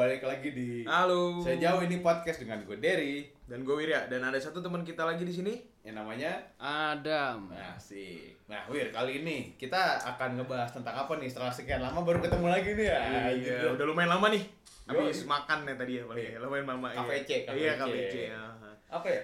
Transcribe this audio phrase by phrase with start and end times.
[0.00, 1.44] Balik lagi di Halo.
[1.44, 5.20] Sejauh ini podcast dengan gue Derry Dan gue Wirya dan ada satu teman kita lagi
[5.20, 5.54] di sini.
[5.80, 7.48] yang namanya Adam.
[7.48, 8.32] Nah, sih.
[8.44, 12.46] Nah, Wir, kali ini kita akan ngebahas tentang apa nih setelah sekian lama baru ketemu
[12.48, 12.98] lagi nih ya.
[13.00, 13.66] Iya, Gitu.
[13.76, 14.44] udah lumayan lama nih.
[14.86, 16.38] Habis makan ya tadi ya paling ya.
[16.38, 16.88] Lumayan lama.
[16.88, 17.00] iya.
[17.02, 17.92] KPC, Iya, KPC.
[17.92, 18.14] KPC.
[18.28, 18.40] ya.
[18.88, 19.22] Apa ya?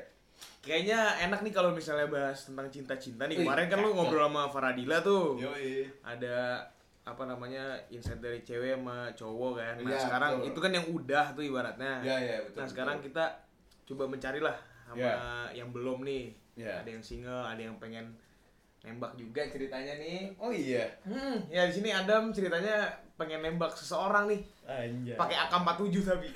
[0.61, 3.37] Kayaknya enak nih kalau misalnya bahas tentang cinta-cinta nih.
[3.39, 5.41] Kemarin kan lu ngobrol sama Faradila tuh.
[5.41, 5.89] Yoi.
[6.03, 6.61] Ada
[7.07, 9.75] apa namanya insight dari cewek sama cowok kan.
[9.79, 10.49] Nah, Iya, sekarang betul.
[10.51, 11.93] itu kan yang udah tuh ibaratnya.
[12.03, 13.07] Iya, iya, betul, Nah, sekarang betul.
[13.15, 13.25] kita
[13.87, 15.15] coba mencarilah sama Iya.
[15.55, 16.25] yang belum nih.
[16.59, 16.83] Iya.
[16.83, 18.19] Ada yang single, ada yang pengen
[18.87, 20.31] nembak juga ceritanya nih.
[20.39, 20.87] Oh iya.
[21.03, 22.87] Hmm, ya di sini Adam ceritanya
[23.19, 24.41] pengen nembak seseorang nih.
[24.63, 25.19] Anjay.
[25.19, 26.29] Pakai AK47 tapi.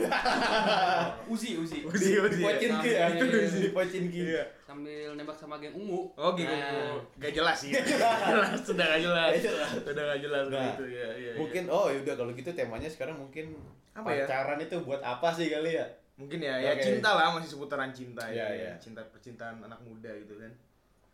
[1.33, 1.87] Uzi, Uzi.
[1.87, 2.43] Uzi, Uzi.
[2.43, 2.83] Pocin ya.
[2.83, 3.07] ki ya.
[3.15, 4.21] Itu di pocin ki.
[4.35, 4.43] Iya.
[4.67, 6.11] Sambil nembak sama geng ungu.
[6.19, 6.51] Oh gitu.
[6.51, 7.71] Nah, Gak jelas sih.
[7.75, 9.31] Gak jelas, sudah gak jelas.
[9.31, 9.71] Gak jelas.
[9.87, 11.33] Sudah gak jelas Nah, gitu ya, iya.
[11.39, 13.55] Mungkin oh yaudah kalau gitu temanya sekarang mungkin
[13.95, 14.27] Apa ya?
[14.27, 15.87] pacaran itu buat apa sih kali ya?
[16.21, 18.77] mungkin ya, ya cinta lah masih seputaran cinta ya, iya.
[18.77, 20.53] cinta percintaan anak muda gitu kan.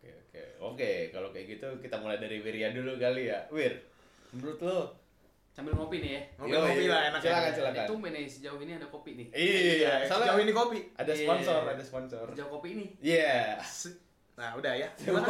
[0.07, 3.39] Oke oke oke kalau kayak gitu kita mulai dari Wirya dulu kali ya.
[3.49, 3.75] Wir,
[4.31, 4.79] menurut lo?
[5.51, 6.23] sambil ngopi nih ya.
[6.37, 6.93] Ngopi-ngopi Yoi.
[6.93, 7.57] lah enak Silakan, ya.
[7.57, 7.85] silakan.
[7.89, 9.27] Itu nih sejauh ini ada kopi nih.
[9.33, 10.79] Iya, soalnya Sejauh ini kopi.
[10.93, 11.21] ada Iya.
[11.25, 12.27] sponsor, ada sponsor.
[12.29, 12.87] Sejauh kopi ini.
[13.01, 13.57] Iya.
[13.59, 14.05] Se-
[14.37, 14.85] Nah, udah ya.
[15.01, 15.25] Gimana?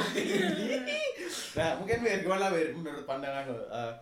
[1.55, 3.63] Nah, mungkin Wir, gimana Wir menurut pandangan lo?
[3.65, 3.93] eh,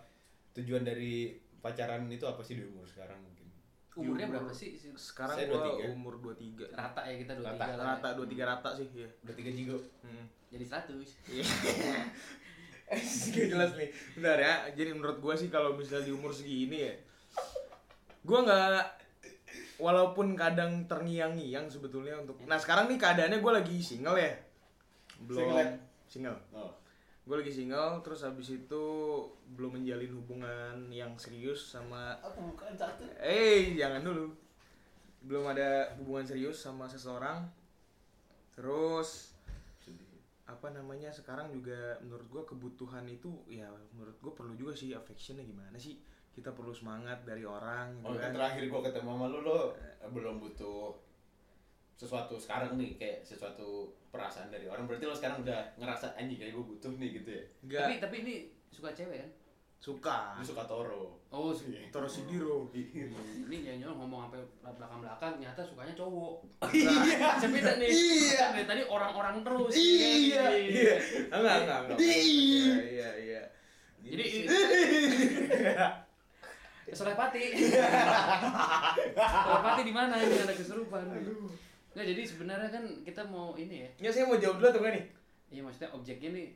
[0.53, 1.29] tujuan dari
[1.61, 3.21] pacaran itu apa sih di umur sekarang?
[3.95, 4.75] Umurnya Umur- berapa sih?
[4.93, 5.87] Sekarang Saya gua 23.
[5.89, 6.67] umur 23.
[6.69, 7.85] Rata ya kita dua Rata, tiga lah.
[7.95, 9.07] Rata 23 rata sih, iya.
[9.21, 9.77] Udah tiga jigo.
[10.01, 10.25] Hmm.
[10.49, 11.09] Jadi 100.
[11.31, 11.45] Iya.
[12.85, 13.89] Gak jelas nih.
[14.13, 14.53] Bentar ya.
[14.71, 16.93] Jadi menurut gua sih kalau misalnya di umur segini ya,
[18.21, 18.83] gua nggak
[19.77, 22.37] walaupun kadang terngiang-ngiang sebetulnya untuk.
[22.43, 24.31] Nah sekarang nih keadaannya gua lagi single ya.
[25.19, 25.67] Belum Single ya?
[26.05, 26.37] single.
[26.51, 26.71] Oh.
[27.25, 28.83] Gue lagi single, terus habis itu
[29.57, 32.13] belum menjalin hubungan yang serius sama.
[32.21, 33.01] Aku bukan satu.
[33.17, 34.29] Eh jangan dulu.
[35.25, 37.49] Belum ada hubungan serius sama seseorang.
[38.53, 39.33] Terus
[40.45, 43.65] apa namanya sekarang juga menurut gua kebutuhan itu ya
[43.97, 45.97] menurut gua perlu juga sih affectionnya gimana sih
[46.37, 49.73] kita perlu semangat dari orang gitu Oh, kan kan terakhir gua ketemu sama lu lo
[50.13, 50.93] belum butuh
[51.95, 56.51] sesuatu sekarang nih kayak sesuatu perasaan dari orang berarti lo sekarang udah ngerasa anjing kayak
[56.51, 58.35] gue butuh nih gitu ya enggak Tapi tapi ini
[58.69, 59.31] suka cewek kan?
[59.77, 61.87] suka lu suka Toro Oh, su- Iya.
[61.89, 66.47] terus si Diro ini jangan ngomong sampai belakang-belakang nyata sukanya cowok.
[66.73, 67.87] iya Saya beda nih.
[67.87, 68.45] Iya.
[68.51, 69.71] Dari tadi orang-orang terus.
[69.71, 70.45] Iya.
[70.57, 70.93] iya
[71.27, 72.07] enggak enggak enggak Iya.
[72.07, 73.41] iya iya iya
[74.01, 74.47] Jadi sih-
[76.87, 77.43] Solepati.
[79.19, 81.03] Solepati di mana ini ada keserupan.
[81.95, 83.89] Nggak, jadi sebenarnya kan kita mau ini ya.
[83.97, 85.05] ya saya mau jawab dulu atau nih
[85.47, 86.47] Iya maksudnya objeknya nih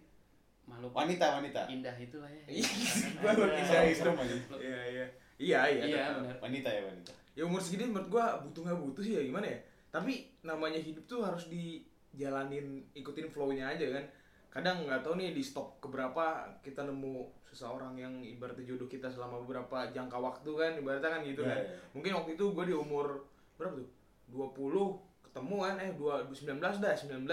[0.65, 2.43] makhluk wanita wanita indah itulah ya.
[2.45, 2.61] Iya,
[3.23, 4.35] aja.
[4.59, 5.05] iya iya
[5.39, 6.15] iya iya Iya tetap.
[6.19, 6.35] benar.
[6.39, 9.59] wanita ya wanita ya umur segini menurut gua butuh nggak butuh sih ya gimana ya
[9.89, 14.03] tapi namanya hidup tuh harus dijalanin ikutin flow-nya aja kan
[14.49, 16.25] kadang nggak tahu nih di stop keberapa
[16.59, 21.41] kita nemu seseorang yang ibaratnya jodoh kita selama beberapa jangka waktu kan ibaratnya kan gitu
[21.41, 21.65] Ya, kan ya.
[21.91, 23.07] mungkin waktu itu gua di umur
[23.55, 23.89] berapa tuh
[24.29, 25.08] 20
[25.39, 27.23] ketemu kan eh dua 19 dah 19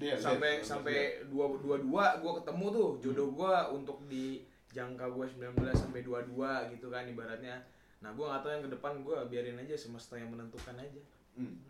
[0.00, 0.96] Dia, sampai dia, sampai
[1.28, 4.40] dua dua dua gua ketemu tuh jodoh gua untuk di
[4.72, 7.60] jangka gua 19 sampai 22 gitu kan ibaratnya
[8.00, 11.02] nah gua nggak tahu yang ke depan gua biarin aja semesta yang menentukan aja
[11.36, 11.60] hmm.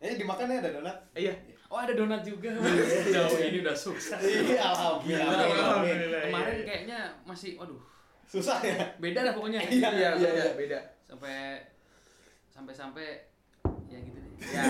[0.00, 1.34] eh dimakan ya ada donat eh, iya
[1.72, 2.52] Oh ada donat juga.
[3.16, 4.20] Jauh ini udah sukses.
[4.20, 5.40] iya alhamdulillah.
[5.40, 6.20] Alhamdulillah.
[6.28, 6.64] Kemarin iya.
[6.68, 7.80] kayaknya masih, waduh,
[8.28, 9.56] susah ya beda dah pokoknya.
[9.72, 10.52] iya iya, beda iya.
[10.52, 10.78] beda
[11.08, 11.64] Sampai
[12.52, 13.31] sampai sampai
[14.50, 14.64] ya ya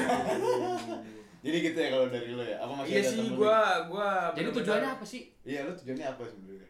[1.45, 3.59] jadi gitu ya kalau dari lo ya apa masih iya ada sih gua
[3.91, 5.23] gua Jadi tujuannya apa sih?
[5.43, 6.69] iya lo tujuannya apa sebenarnya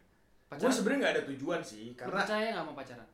[0.53, 3.09] gua sebenarnya nggak ada tujuan sih Lu karena percaya nggak sama pacaran?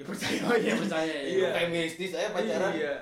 [0.00, 1.28] ya percaya oh iya percaya ya.
[1.28, 1.48] Iya.
[1.52, 2.94] kayak mistis aja pacaran iya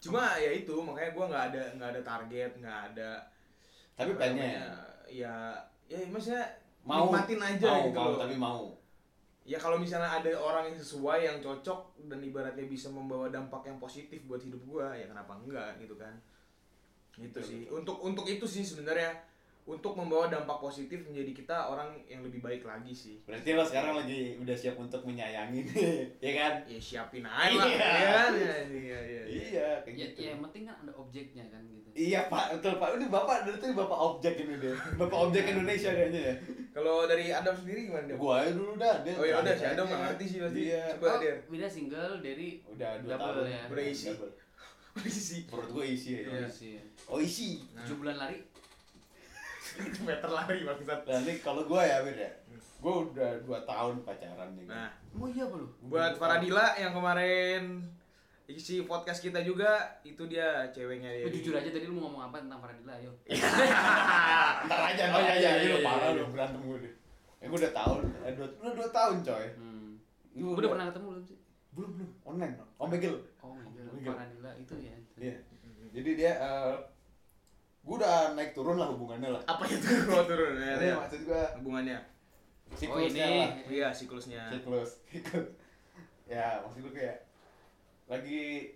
[0.00, 3.10] cuma ya itu makanya gua nggak ada nggak ada target nggak ada
[3.94, 4.64] tapi pengen namanya,
[5.12, 5.34] ya
[5.86, 6.42] ya maksudnya
[6.82, 8.18] mau nikmatin aja mau, gitu mau, loh.
[8.18, 8.62] tapi mau
[9.50, 13.82] ya kalau misalnya ada orang yang sesuai yang cocok dan ibaratnya bisa membawa dampak yang
[13.82, 16.14] positif buat hidup gua ya kenapa enggak gitu kan?
[17.18, 17.62] Gitu Betul, sih.
[17.66, 19.10] untuk untuk itu sih sebenarnya
[19.66, 23.18] untuk membawa dampak positif menjadi kita orang yang lebih baik lagi sih.
[23.26, 25.62] Berarti lo sekarang lagi udah siap untuk menyayangi
[26.24, 26.52] ya kan?
[26.64, 28.54] Ya siapin aja lah Iya.
[28.70, 31.44] ya ya, iya iya iya iya kayak Ya, gitu ya yang penting kan ada objeknya
[31.46, 31.88] kan gitu.
[31.92, 35.90] iya pak betul pak ini bapak dari tadi bapak objek ini deh bapak objek Indonesia
[35.90, 36.34] kayaknya ya
[36.70, 38.16] kalau dari Adam sendiri gimana Dem?
[38.16, 40.60] gua aja dulu dah dia oh ya udah si terakhir Adam nggak ngerti sih pasti
[40.64, 43.62] iya coba Oh, dia Beda single dari udah dua Double tahun ya.
[43.68, 44.08] Udah isi.
[45.00, 46.46] Sih perut gua isi ya Iya.
[46.46, 46.74] sih.
[47.06, 47.62] oh isi.
[47.74, 48.38] Tujuh bulan lari.
[50.02, 52.28] meter lari bangsat Nah ini kalau gue ya beda.
[52.80, 54.66] Gue udah 2 tahun pacaran nih.
[54.66, 55.66] nah Oh iya lu?
[55.84, 57.82] buat Faradila yang kemarin
[58.50, 59.70] isi podcast kita juga
[60.02, 63.12] itu dia ceweknya dia Lu jujur aja tadi lu mau ngomong apa tentang Faradila ayo.
[64.66, 65.48] Ntar aja, ntar Oh, iya, aja.
[65.48, 66.18] iya, Ini iya, parah iya.
[66.18, 66.94] lu berantem gue deh.
[67.40, 69.46] Ya gue udah tahun, eh, dua, udah 2 tahun coy.
[69.56, 69.90] Hmm.
[70.34, 71.38] Gua Lu udah pernah ketemu belum sih?
[71.70, 72.10] Belum, belum.
[72.26, 72.54] Online.
[72.76, 73.14] Oh, Megel.
[73.40, 74.12] Oh god, Miguel.
[74.12, 74.96] Faradila itu ya.
[75.16, 75.36] Iya.
[75.90, 76.74] Jadi dia, eh
[77.80, 79.42] gue udah naik turun lah hubungannya lah.
[79.48, 80.94] apa itu kalau turun ya, ya.
[81.00, 81.96] maksud gue hubungannya
[82.70, 83.40] siklusnya ini.
[83.40, 83.50] lah.
[83.66, 85.00] iya siklusnya Siklus.
[85.08, 85.48] Siklus.
[86.28, 87.24] ya, maksud gue kayak
[88.10, 88.74] lagi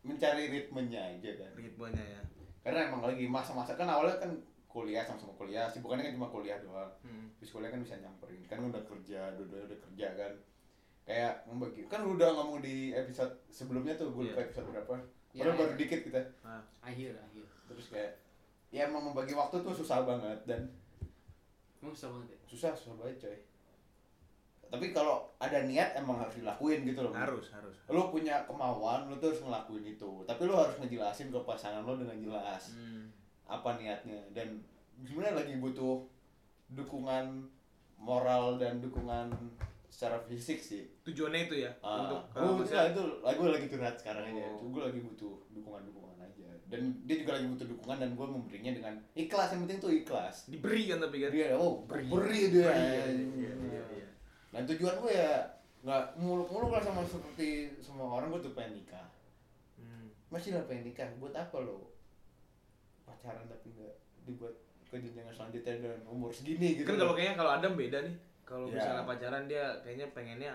[0.00, 1.50] mencari ritmenya aja kan.
[1.54, 2.20] ritmenya ya
[2.60, 4.32] Karena emang lagi masa-masa kan awalnya kan
[4.66, 6.92] kuliah sama-sama kuliah, sibukannya kan cuma kuliah doang.
[7.00, 7.26] hmm.
[7.36, 10.32] Terus kuliah kan bisa nyamperin, kan udah kerja, dua-duanya udah kerja kan.
[11.02, 14.46] Kayak membagi, kan udah ngomong di episode sebelumnya tuh, gue lupa Iya.
[14.46, 14.94] episode berapa.
[15.30, 15.60] Iya, Padahal iya.
[15.60, 16.20] baru dikit kita.
[16.40, 17.44] nah, Akhir, akhir.
[17.66, 18.12] Terus kayak,
[18.70, 20.70] ya emang membagi waktu tuh susah banget dan
[21.80, 22.38] Emang susah banget ya?
[22.46, 23.36] susah susah banget coy.
[24.70, 27.10] Tapi kalau ada niat emang harus dilakuin gitu loh.
[27.10, 30.10] harus harus Lu punya kemauan, lu tuh harus ngelakuin itu.
[30.24, 33.10] Tapi lu harus ngejelasin ke pasangan lu dengan jelas hmm.
[33.44, 34.62] apa niatnya dan
[35.02, 36.06] sebenarnya lagi butuh
[36.68, 37.50] dukungan
[37.98, 39.34] moral dan dukungan
[39.90, 40.86] secara fisik sih.
[41.02, 44.46] tujuannya itu ya Ah, untuk uh, gua- maksudnya- itu lagu lagi curhat sekarang aja.
[44.46, 44.70] Oh.
[44.70, 46.46] Gue lagi butuh dukungan-dukungan aja.
[46.70, 49.50] Dan dia juga lagi butuh dukungan dan gue memberinya dengan ikhlas.
[49.50, 50.36] Yang penting tuh ikhlas.
[50.46, 52.06] diberi kan tapi kan Dia oh Beri.
[52.06, 52.70] beri, dia.
[52.70, 54.06] Beri, iya, iya, iya, iya.
[54.50, 55.32] Dan tujuan gue ya
[55.80, 59.06] nggak muluk-muluk lah sama seperti semua orang gue tuh pengen nikah.
[59.76, 60.10] Hmm.
[60.28, 61.08] Masih lah pengen nikah.
[61.16, 61.90] Buat apa lo
[63.06, 63.94] pacaran tapi nggak
[64.24, 64.54] dibuat
[64.86, 66.86] ke jenjang selanjutnya dan umur segini gitu.
[66.86, 68.74] kan kalau kayaknya kalau Adam beda nih kalau Ya.
[68.78, 70.52] misalnya pacaran dia kayaknya pengennya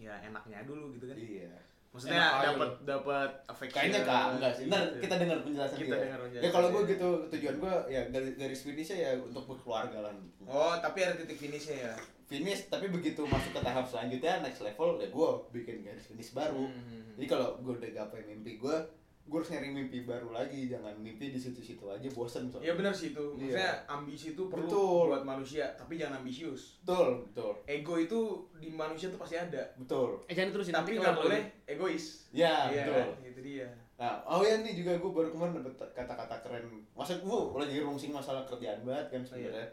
[0.00, 1.52] ya enaknya dulu gitu kan iya.
[1.90, 2.22] Maksudnya
[2.54, 4.64] dapat dapat affection Kayaknya kak, enggak sih.
[4.70, 4.98] Ntar gitu.
[5.02, 6.02] kita dengar penjelasan Kita dia.
[6.06, 9.98] dengar penjelasan Ya kalau gue gitu tujuan gue ya garis, garis finishnya ya untuk berkeluarga
[10.06, 10.12] lah.
[10.46, 11.94] oh tapi ada titik finishnya ya
[12.30, 16.62] Finish tapi begitu masuk ke tahap selanjutnya next level ya gue bikin garis finish baru.
[16.62, 17.10] Hmm.
[17.18, 18.76] Jadi kalau gue udah gapai mimpi gue,
[19.22, 20.66] gue harus nyari mimpi baru lagi.
[20.66, 22.66] Jangan mimpi di situ-situ aja bosen soalnya.
[22.66, 23.38] ya benar sih itu Iya.
[23.38, 25.04] maksudnya ambisi itu perlu Betul.
[25.08, 28.20] buat manusia tapi jangan ambisius Betul, betul, ego itu
[28.56, 30.18] di manusia tuh pasti ada betul.
[30.24, 33.08] Eh jangan terusin tapi nggak boleh egois Ya, iya betul.
[33.24, 36.64] itu dia Nah, oh ya nih juga gue baru kemarin dapet kata-kata keren.
[36.90, 39.68] Masa gue lagi rungsing masalah kerjaan banget kan sebenarnya.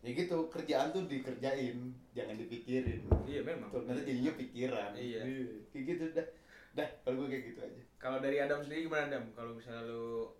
[0.00, 1.76] Ya gitu, kerjaan tuh dikerjain,
[2.10, 3.04] jangan dipikirin.
[3.26, 4.96] iya memang Tuh, nanti jadinya pikiran.
[4.96, 5.20] Iya.
[5.68, 6.26] Kayak gitu dah.
[6.78, 7.82] Dah, kalau gue kayak gitu aja.
[7.96, 10.30] kalau dari Adam sendiri gimana Adam kalau misalnya lu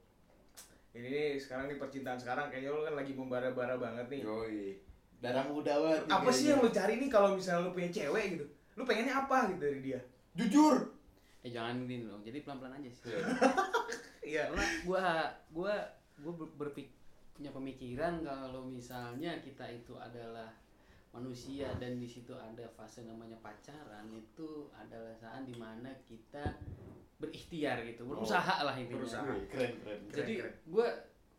[0.91, 4.79] ini nih sekarang nih percintaan sekarang kayaknya lu kan lagi membara-bara banget nih Yoi.
[5.19, 6.03] Darah muda banget.
[6.07, 9.51] apa sih yang lu cari nih kalau misalnya lu punya cewek gitu lu pengennya apa
[9.51, 10.01] gitu dari dia
[10.33, 10.95] Jujur.
[11.41, 12.23] Eh jangan gini dong.
[12.23, 13.11] Jadi pelan-pelan aja sih.
[14.23, 15.03] iya Karena gua
[15.51, 15.75] gua
[16.17, 16.95] gua ber- berpik
[17.35, 20.47] punya pemikiran kalau misalnya kita itu adalah
[21.19, 26.57] manusia dan di situ ada fase namanya pacaran itu adalah saat di mana kita
[27.19, 29.27] berikhtiar gitu berusaha lah intinya Berusaha.
[29.27, 29.75] Keren, keren.
[29.83, 30.35] Keren, jadi
[30.65, 30.87] gua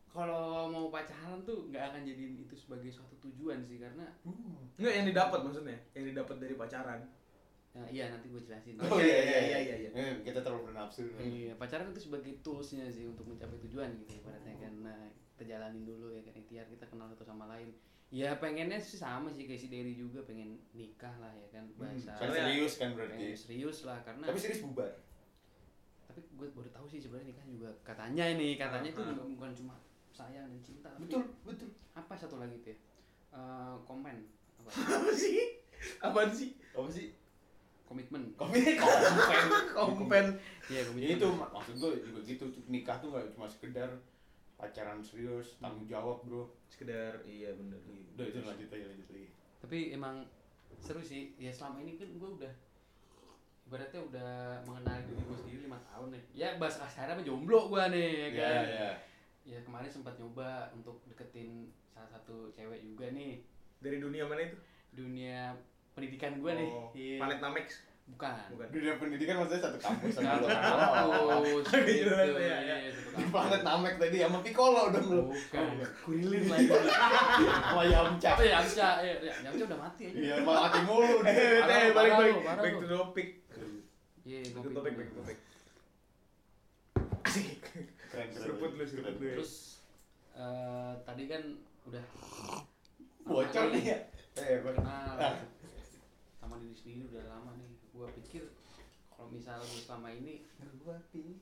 [0.09, 4.67] kalau mau pacaran tuh nggak akan jadiin itu sebagai suatu tujuan sih karena Hmm.
[4.75, 6.99] Enggak yang didapat maksudnya yang didapat dari pacaran
[7.69, 9.89] ya, iya nanti gue jelasin Oh, iya, iya, iya, iya, iya.
[9.93, 11.05] Eh, kita terlalu bernafsu.
[11.21, 14.73] Iya, pacaran itu sebagai toolsnya sih untuk mencapai tujuan gitu ibaratnya kan.
[14.81, 14.99] Nah,
[15.37, 17.69] kita jalanin dulu ya kan ikhtiar kita kenal satu sama lain.
[18.09, 22.09] Ya pengennya sih sama sih kayak si Derry juga pengen nikah lah ya kan bahasa.
[22.11, 23.13] Saya serius kan berarti.
[23.15, 24.89] pengen serius lah karena Tapi serius bubar.
[26.01, 29.13] tapi gue baru tahu sih sebenarnya nikah juga katanya ini katanya itu Ah.
[29.13, 29.75] bukan, bukan cuma
[30.09, 31.69] sayang dan cinta tapi Betul, betul.
[31.93, 32.77] apa satu lagi tuh ya
[33.29, 34.17] Eh, komen
[34.57, 35.61] apa apa sih
[36.01, 37.13] apaan sih Apa sih?
[37.85, 39.43] komitmen Komik kompen.
[39.71, 40.25] kompen
[40.65, 43.93] iya Ya komitmen itu mak- maksud gue juga gitu nikah tuh gak cuma sekedar
[44.55, 47.77] pacaran serius tanggung jawab bro sekedar iya bener.
[48.15, 49.27] Udah itu lanjut aja lanjut lagi
[49.59, 50.23] tapi emang
[50.79, 51.35] seru sih.
[51.35, 52.53] Ya selama ini kan gue udah
[53.69, 54.31] ibaratnya udah
[54.65, 56.23] mengenal diri gue sendiri lima tahun nih.
[56.33, 58.63] Ya bahasa kasarnya mah jomblo gue nih ya kan?
[58.65, 58.89] ya
[59.49, 63.43] ya kemarin sempat nyoba untuk deketin salah satu cewek juga nih.
[63.83, 64.57] Dari dunia mana itu?
[64.95, 65.53] Dunia
[65.93, 66.69] pendidikan gue nih.
[66.71, 67.17] Oh, Iya.
[67.19, 67.67] planet Namex
[68.15, 68.33] bukan.
[68.55, 68.67] Bukan.
[68.73, 71.25] Dunia pendidikan maksudnya satu kampus sama satu lo.
[71.29, 72.75] kampus gitu jelas, ya, ya.
[72.83, 73.31] iya, di kampus.
[73.31, 75.65] planet Namek tadi sama Piccolo dong lo bukan.
[76.03, 76.67] Kurilin lagi.
[77.69, 80.17] Sama Yamcha ya Yamcha ya ya, Yamcha udah mati aja.
[80.17, 82.33] Iya malah mati mulu eh eh lu, balik balik.
[82.33, 82.79] lu, back lu.
[82.81, 83.27] to topic.
[84.25, 85.37] Iya back to topic back to topic
[87.29, 88.27] asik keren keren.
[88.33, 89.35] Seruput lu seruput lu ya.
[89.37, 89.53] terus?
[90.33, 91.41] Eh, tadi kan
[91.85, 92.03] udah
[93.21, 93.97] bocor nih ya.
[94.41, 95.13] Eh kenal.
[95.19, 95.37] Ah.
[96.41, 98.43] sama diri sendiri udah lama nih gua pikir
[99.09, 100.45] kalau misalnya gue selama ini
[100.79, 101.35] gua pikir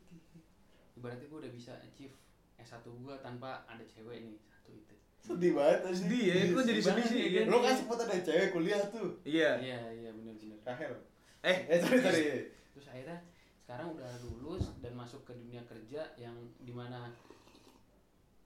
[0.97, 2.15] ibaratnya gue udah bisa achieve
[2.57, 6.07] S1 gua tanpa ada cewek nih satu itu Sedih banget anjing.
[6.07, 7.21] Sedih ya, kok jadi sedih sih.
[7.35, 7.41] ya?
[7.51, 9.11] Lo kan sempet ada cewek kuliah tuh.
[9.27, 9.59] Iya.
[9.59, 10.93] iya iya benar-benar Rahel.
[11.43, 12.23] Eh, Eh sorry sorry.
[12.71, 13.19] terus akhirnya
[13.67, 17.11] sekarang udah lulus dan masuk ke dunia kerja yang di mana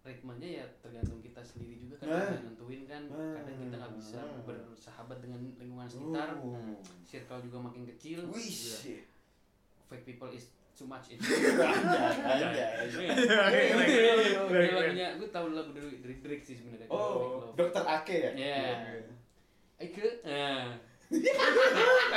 [0.02, 2.26] ritmenya ya tergantung kita sendiri juga kan Nah.
[2.26, 3.04] kita nentuin kan.
[3.06, 4.42] Kadang kita nggak bisa Nah.
[4.44, 6.30] bersahabat dengan lingkungan sekitar.
[6.42, 6.74] Uh.
[7.06, 8.26] circle juga makin kecil.
[8.28, 9.06] Wih.
[9.86, 11.20] fake people is too much in
[14.72, 16.88] lagunya gue tahu lagu dari dari Drake sih sebenarnya.
[16.88, 18.32] Oh, dokter Ake ya?
[18.34, 18.64] Iya.
[20.24, 20.80] Nah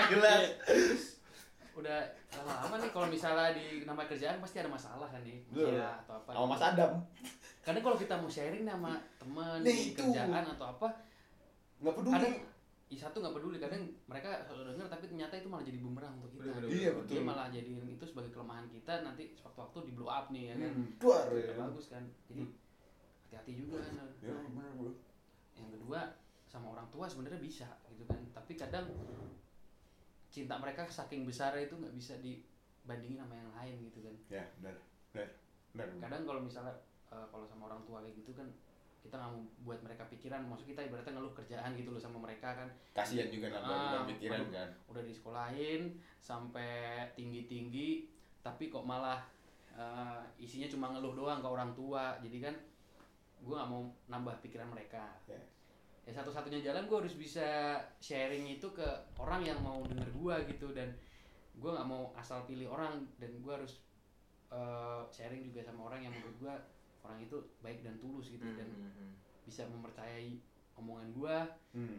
[0.06, 0.42] Jelas.
[0.70, 1.18] terus
[1.74, 1.98] udah
[2.38, 5.42] lama nih kalau misalnya di nama kerjaan pasti ada masalah kan nih?
[5.50, 6.92] Masalah atau apa Sama Mas Adam.
[7.64, 10.88] Kadang kalau kita mau sharing sama temen Nah, di kerjaan atau apa
[11.76, 12.14] Nggak peduli.
[12.14, 12.35] kadang
[12.85, 16.30] i satu nggak peduli kadang mereka selalu denger tapi ternyata itu malah jadi bumerang untuk
[16.33, 16.68] kita Bener-bener.
[16.71, 17.11] Iya, betul.
[17.11, 20.71] dia malah jadiin itu sebagai kelemahan kita nanti sewaktu-waktu di blow up nih ya kan
[20.71, 21.52] Hmm, Duar ya.
[21.54, 22.42] bagus kan jadi
[23.26, 24.92] hati-hati juga kan Ya, bener bro.
[25.54, 26.00] yang kedua
[26.44, 28.87] sama orang tua sebenarnya bisa gitu kan tapi kadang
[30.28, 34.44] cinta mereka saking besar itu nggak bisa dibandingin sama yang lain gitu kan Ya.
[34.59, 34.76] Benar.
[35.73, 35.88] Benar.
[35.99, 36.75] kadang kalau misalnya
[37.14, 38.49] eh, kalau sama orang tua kayak gitu kan
[39.00, 42.56] kita nggak mau buat mereka pikiran maksud kita ibaratnya ngeluh kerjaan gitu loh sama mereka
[42.56, 44.50] kan Kasihan juga nambah Ah, pikiran aduh.
[44.50, 44.68] kan.
[44.88, 45.83] udah disekolahin
[46.18, 46.73] sampai
[47.12, 47.88] tinggi tinggi
[48.40, 49.21] tapi kok malah
[49.71, 52.54] eh, isinya cuma ngeluh doang ke orang tua jadi kan
[53.38, 55.37] gue nggak mau nambah pikiran mereka Ya.
[56.04, 57.44] ya satu-satunya jalan gue harus bisa
[57.99, 60.88] sharing itu ke orang yang mau denger gue gitu dan
[61.54, 63.85] gue nggak mau asal pilih orang dan gue harus
[64.49, 66.54] eh, sharing juga sama orang yang menurut gue
[67.04, 68.68] orang itu baik dan tulus gitu dan
[69.42, 70.40] bisa mempercayai
[70.75, 71.37] omongan gue
[71.73, 71.99] Hmm.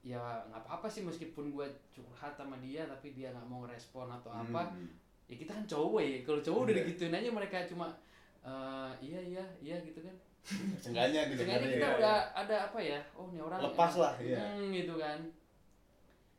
[0.00, 0.16] ya
[0.46, 4.62] nggak apa-apa sih meskipun gue curhat sama dia tapi dia nggak mau ngerespon atau apa
[4.66, 4.88] Hmm.
[5.26, 6.80] ya kita kan cowok ya kalau cowok udah Iya.
[6.82, 7.86] digituin aja mereka cuma
[8.40, 10.16] eh, iya iya iya gitu kan
[10.74, 11.96] Seenggaknya Seenggaknya didengar kita ya.
[12.00, 14.40] udah ada apa ya oh ini orang Lepas lah, iya.
[14.40, 15.20] Hmm, gitu kan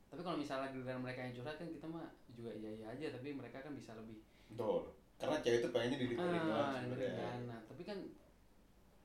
[0.08, 3.31] tapi kalau misalnya giliran mereka yang curhat kan kita mah juga iya iya aja tapi
[3.31, 4.17] mereka kan bisa lebih
[4.50, 4.89] Betul.
[5.22, 7.22] Karena cewek itu pengennya doang ah dengerin sebenarnya.
[7.22, 7.98] kan nah tapi kan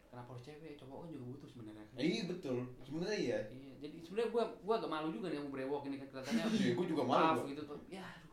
[0.09, 2.57] kenapa harus cewek cowok kan juga butuh sebenarnya kan Iya betul.
[2.81, 3.39] Sebenarnya iya.
[3.53, 6.73] iya jadi sebenarnya gua gua agak malu juga nih yang brewok ini kan kelihatannya Iya,
[6.73, 7.51] gua juga malu, maaf gua.
[7.53, 8.27] gitu tuh ya aduh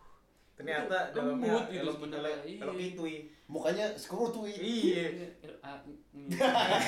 [0.54, 2.88] Ternyata Lembut dalamnya gitu elok sebenarnya, elok iya.
[2.94, 3.16] itui.
[3.50, 4.54] Mukanya skrutuit.
[4.54, 5.06] Iya.
[5.42, 5.82] Eh, ah,
[6.14, 6.30] mm.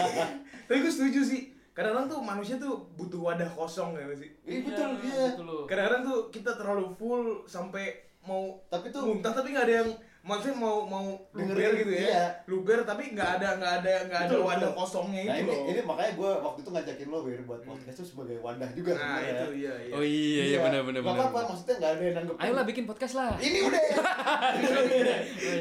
[0.69, 1.41] Tapi gue setuju sih.
[1.73, 4.29] Kadang-kadang tuh manusia tuh butuh wadah kosong ya sih.
[4.45, 5.25] Iya betul iya.
[5.65, 9.89] Kadang-kadang tuh kita terlalu full sampai mau Tapi tuh muntah tapi nggak ada yang
[10.25, 12.01] maksudnya mau mau luber Dengerin, gitu ya.
[12.03, 12.23] iya.
[12.45, 14.79] Luber tapi nggak ada nggak ada nggak ada Betul, wadah betul.
[14.81, 15.65] kosongnya Nah itu ini, loh.
[15.69, 19.01] ini makanya gue waktu itu ngajakin lo Wir buat podcast tuh sebagai wadah juga nah
[19.15, 19.33] sebenarnya.
[19.37, 19.93] itu iya iya.
[19.93, 22.41] oh iya iya benar benar Gak benar apa-apa, maksudnya gak ada yang nanggepin.
[22.41, 23.81] ayolah bikin podcast lah Ini udah.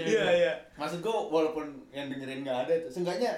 [0.05, 0.53] Iya iya.
[0.75, 3.33] Maksud gue walaupun yang dengerin gak ada tuh, seenggaknya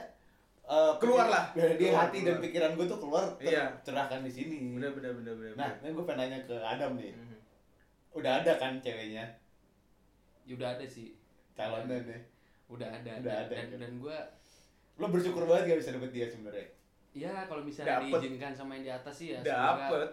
[0.65, 1.45] eh, Keluar lah.
[1.53, 2.29] dari Keluar, hati keluar.
[2.29, 3.65] dan pikiran gue tuh keluar Iya.
[3.77, 4.59] tercerahkan di sini.
[4.73, 5.53] Bener bener bener bener.
[5.55, 7.11] Nah, ini gue pengen nanya ke Adam nih.
[7.13, 7.37] Mhm.
[8.15, 9.27] Udah ada kan ceweknya?
[10.47, 11.13] Ya udah ada sih
[11.53, 12.21] Calonnya nih.
[12.67, 13.79] udah ada Udah dan, ada, dan, kan?
[13.79, 14.17] dan gue
[14.97, 16.67] Lo bersyukur banget gak bisa dapet dia sebenarnya.
[17.13, 18.13] ya kalau misalnya Dapet.
[18.19, 20.09] diizinkan sama yang di atas sih ya Dapet.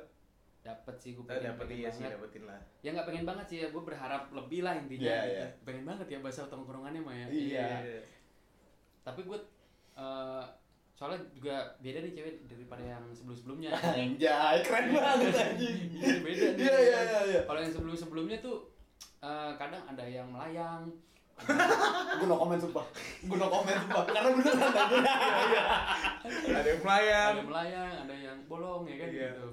[0.62, 2.60] dapet sih gue Kita pengen, dapet pengen iya sih banget dapetin lah.
[2.80, 5.36] ya nggak pengen banget sih ya gue berharap lebih lah intinya Iya, gitu.
[5.36, 5.48] iya.
[5.62, 7.68] pengen banget ya bahasa tongkrongannya mah ya Iya.
[9.02, 9.40] tapi gue
[9.94, 10.44] eh,
[10.94, 15.78] soalnya juga beda nih cewek daripada yang sebelum sebelumnya Anjay, keren banget anjing.
[16.22, 17.42] beda nih Iya, iya, iya, iya.
[17.44, 18.72] kalau yang sebelum sebelumnya tuh
[19.20, 20.86] eh, kadang ada yang melayang
[22.14, 22.86] Gue no comment sumpah.
[23.20, 24.06] Gue no comment sumpah.
[24.06, 25.64] Karena beneran aja.
[26.54, 27.34] Ada yang melayang.
[27.34, 29.30] ada melayang ada yang bolong ya kan Iya.
[29.32, 29.48] gitu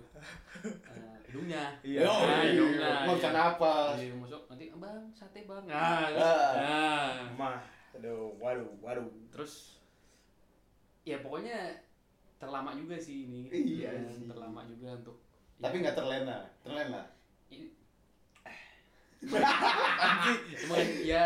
[0.61, 2.01] Eh, hidungnya Iya.
[2.05, 2.53] Oh, Nah, iya.
[2.53, 3.35] hidungnya, Mau bisa iya.
[3.35, 3.97] napas.
[3.97, 6.05] Iya, masuk nanti bang sate bang nah, Ah.
[6.13, 7.11] nah.
[7.35, 7.59] Mah.
[7.97, 9.09] Aduh, waduh, waduh.
[9.31, 9.81] terus
[11.01, 11.81] ya pokoknya
[12.37, 14.29] terlama juga sih ini Iya Ya, sih.
[14.29, 15.17] terlama juga untuk
[15.57, 16.45] Tapi gak terlena.
[16.61, 17.03] Terlena.
[21.03, 21.25] Ya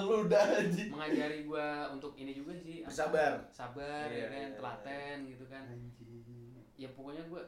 [0.00, 0.44] ludah
[0.88, 3.42] mengajari gua untuk ini juga sih Bersabar.
[3.50, 5.62] sabar Iya, ya kan iya, telaten gitu kan
[6.74, 7.42] ya pokoknya gua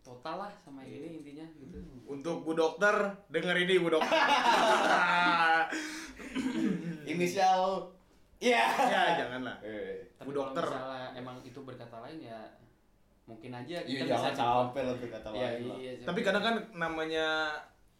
[0.00, 0.96] total lah sama Iya.
[0.96, 2.96] ini intinya gitu Untuk Bu Dokter,
[3.28, 4.10] denger ini Bu Dokter.
[7.06, 7.86] Inisial.
[8.40, 8.64] Iya.
[8.88, 9.60] ya, janganlah.
[9.60, 10.08] Eh.
[10.18, 10.64] Bu dokter.
[10.64, 12.40] misalnya emang itu berkata lain ya
[13.24, 15.76] mungkin aja Iya kita bisa sampai lah berkata Iya, lain lah.
[15.76, 17.26] iya, Tapi kadang kan namanya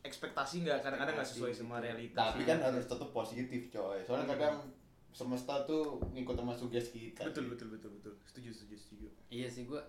[0.00, 2.32] ekspektasi nggak kadang-kadang nggak sesuai sama realita.
[2.32, 3.98] Tapi kan harus tetap positif coy.
[4.02, 4.56] Soalnya kadang
[5.10, 7.26] semesta tuh ngikut sama sugesti kita.
[7.26, 8.14] betul betul betul betul.
[8.24, 9.06] Setuju setuju setuju.
[9.28, 9.82] iya sih gua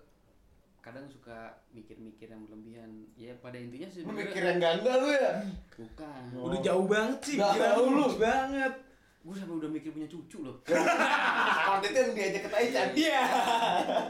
[0.82, 1.38] kadang suka
[1.70, 5.38] mikir-mikir yang berlebihan ya pada intinya sih Lu mikir yang ganda lu ya?
[5.78, 6.50] bukan Oh.
[6.50, 8.06] Udah jauh banget sih, Jauh gila lu.
[8.18, 8.74] banget.
[9.22, 12.88] gue sampai udah mikir punya cucu loh Kalau itu yang diajak ke Taichan.
[12.98, 13.22] Iya.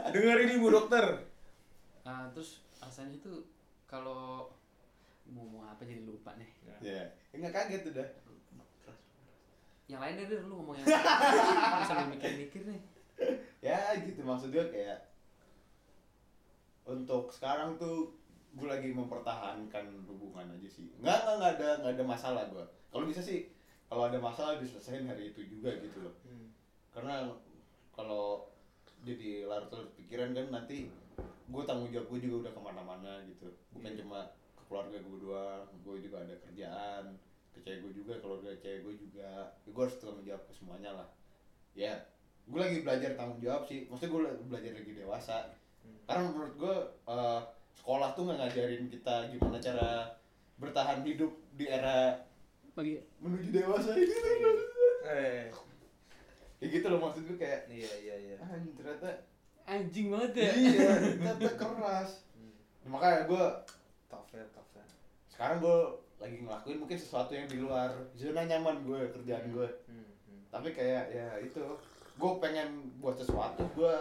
[0.08, 1.04] Dengerin ibu dokter.
[2.02, 3.44] Ah, terus alasannya itu
[3.84, 4.48] kalau
[5.32, 6.50] mau ngomong apa jadi lupa nih
[6.82, 8.08] Ya, enggak kaget udah.
[9.88, 12.80] yang lain deh lu ngomong yang lain sambil mikir-mikir nih
[13.60, 14.98] Ya gitu maksud gue kayak
[16.82, 18.10] untuk sekarang tuh
[18.52, 20.90] gue lagi mempertahankan hubungan aja sih.
[20.98, 22.64] Nggak nggak nggak ada nggak ada masalah gue.
[22.90, 23.48] Kalau bisa sih
[23.86, 26.14] kalau ada masalah diselesain hari itu juga gitu loh.
[26.90, 27.30] Karena
[27.94, 28.50] kalau
[29.06, 30.90] jadi larut-larut pikiran kan nanti
[31.22, 33.46] gue tanggung jawab gue juga udah ke mana-mana gitu.
[33.70, 34.41] Bukan cuma ke
[34.72, 37.04] keluarga gue doang, gue juga ada kerjaan,
[37.52, 39.52] ke cewek gue juga, keluarga cewek gue juga.
[39.52, 41.08] Ya, gue harus tanggung jawab ke semuanya lah.
[41.76, 41.92] Ya,
[42.48, 43.84] gue lagi belajar tanggung jawab sih.
[43.92, 45.36] Maksudnya gue belajar lagi dewasa.
[46.08, 47.40] Karena menurut gue eh,
[47.76, 49.90] sekolah tuh nggak ngajarin kita gimana cara
[50.56, 52.16] bertahan hidup di era
[52.72, 54.56] bagi menuju dewasa ini tuh.
[55.04, 55.52] Eh.
[56.62, 58.36] Ya gitu loh maksud gue kayak Iya iya iya.
[58.38, 59.10] ah ternyata
[59.66, 60.88] anjing banget ya iya
[61.18, 62.22] ternyata keras
[62.86, 63.44] makanya gue
[64.32, 64.84] Tough ya, tough ya.
[65.28, 65.78] sekarang gue
[66.18, 70.42] lagi ngelakuin mungkin sesuatu yang di luar zona nyaman gue kerjaan gue Hmm, hmm.
[70.48, 71.60] tapi kayak ya itu
[72.12, 73.94] gue pengen buat sesuatu gue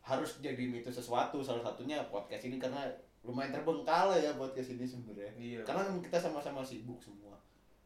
[0.00, 2.84] harus jadiin itu sesuatu salah satunya podcast ini karena
[3.22, 5.60] lumayan terbengkalai ya podcast ini sebenarnya Iya.
[5.62, 7.36] karena kita sama-sama sibuk semua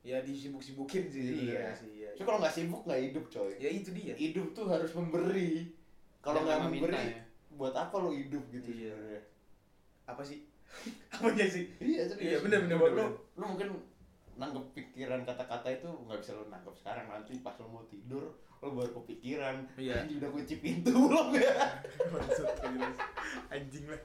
[0.00, 1.74] Ya disibuk-sibukin sih Iya.
[1.74, 1.90] sih.
[1.98, 2.10] Iya.
[2.14, 4.14] so kalau nggak sibuk nggak hidup coy Ya itu dia.
[4.14, 5.74] hidup tuh harus memberi
[6.20, 7.20] kalau nggak memberi ya.
[7.52, 8.90] buat apa lo hidup gitu Iya.
[8.92, 9.22] sebenarnya
[10.06, 10.46] Apa sih?
[11.08, 11.64] Apanya sih?
[11.78, 12.22] iya serius.
[12.22, 13.68] Iya, bener, bener, Lu- bener, lu, lu mungkin
[14.36, 18.24] nanggep pikiran kata-kata itu nggak bisa lo nanggep sekarang nanti pas lo mau tidur
[18.56, 20.02] lo baru kepikiran Iya.
[20.02, 21.56] anjing udah kunci pintu belum ya
[22.12, 22.96] Maksud jelas.
[23.48, 24.00] Anjing lah.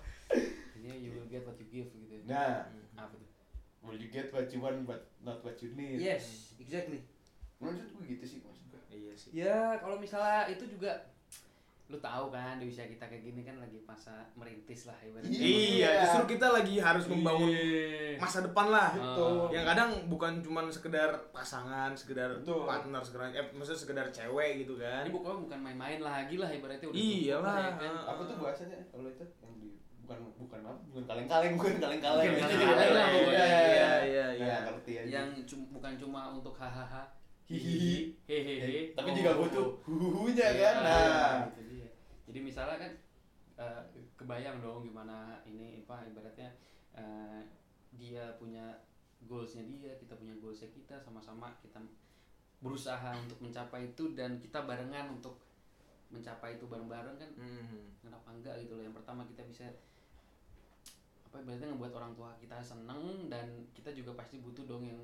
[0.73, 2.23] ini you will get what you give gitu ya.
[2.25, 2.55] nah
[2.97, 3.27] apa tuh
[3.81, 7.03] will you get what you want but not what you need yes exactly
[7.57, 9.29] maksud gue gitu sih maksud gue Iya sih.
[9.31, 11.11] ya kalau misalnya itu juga
[11.91, 15.89] lu tahu kan di usia kita kayak gini kan lagi masa merintis lah ibaratnya Iya,
[16.01, 18.15] justru kita lagi harus membangun Iya.
[18.15, 18.89] masa depan lah.
[18.91, 19.51] Betul.
[19.51, 22.63] Yang kadang bukan cuman sekedar pasangan, sekedar Betul.
[22.63, 25.03] partner, sekedar eh maksudnya sekedar cewek gitu kan.
[25.03, 27.55] ini bukan bukan main-main lagi lah ibaratnya udah Iya lah.
[27.59, 27.93] ya kan?
[28.07, 29.67] apa tuh bahasanya kalau itu yang di
[30.01, 33.43] bukan bukan apa bukan kaleng-kaleng bukan kaleng-kaleng Bukan Itu kaleng-kaleng lah pokoknya.
[33.43, 34.55] iya Iya, iya, Nah, iya.
[34.65, 35.27] ngerti aja yang
[35.69, 37.03] bukan cuma untuk hahaha
[37.43, 41.71] hihihi hehehe tapi juga oh, butuh huhunya Iya, kan nah gitu dia.
[42.31, 42.94] Jadi misalnya kan
[43.59, 43.83] eh,
[44.15, 46.48] kebayang dong gimana ini apa ibaratnya
[46.96, 47.44] eh,
[48.00, 48.72] dia punya
[49.27, 51.77] goalsnya dia kita punya goalsnya kita sama-sama kita
[52.63, 55.44] berusaha untuk mencapai itu dan kita barengan untuk
[56.07, 57.91] mencapai itu bareng-bareng kan Hmm.
[58.00, 59.67] kenapa enggak gitu loh yang pertama kita bisa
[61.27, 65.00] apa ibaratnya ngebuat orang tua kita seneng dan kita juga pasti butuh dong yang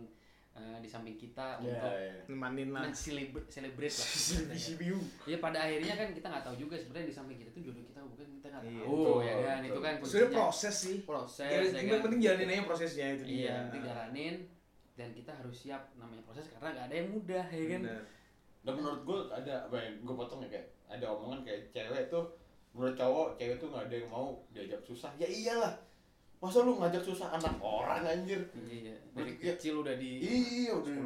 [0.58, 2.14] eh, di samping kita Iya, untuk iya.
[2.28, 2.82] Nemanin lah.
[2.84, 4.10] men-celebrate celebrate lah.
[4.64, 4.98] CBU.
[5.26, 8.00] Ya pada akhirnya kan kita nggak tahu juga sebenarnya di samping kita tuh jodoh kita
[8.04, 9.68] bukan kita nggak Iya, tahu betul, ya kan betul.
[9.68, 10.38] itu kan Sudah kuncinya.
[10.40, 10.98] proses sih.
[11.02, 13.32] proses Ya, ya yang kan penting jalanin aja prosesnya itu dia.
[13.32, 14.36] iya nanti jalanin
[14.94, 18.04] dan kita harus siap namanya proses karena nggak ada yang mudah ya kan Bener.
[18.60, 22.26] Dan menurut gue ada apa ya, gue potong ya kayak ada omongan kayak cewek tuh
[22.74, 25.12] menurut cowok cewek tuh nggak ada yang mau diajak susah.
[25.16, 25.74] Ya iyalah.
[26.38, 28.38] Masa lu ngajak susah anak orang anjir?
[28.56, 31.02] iya iya dari Berarti ya- kecil udah di Iya udah di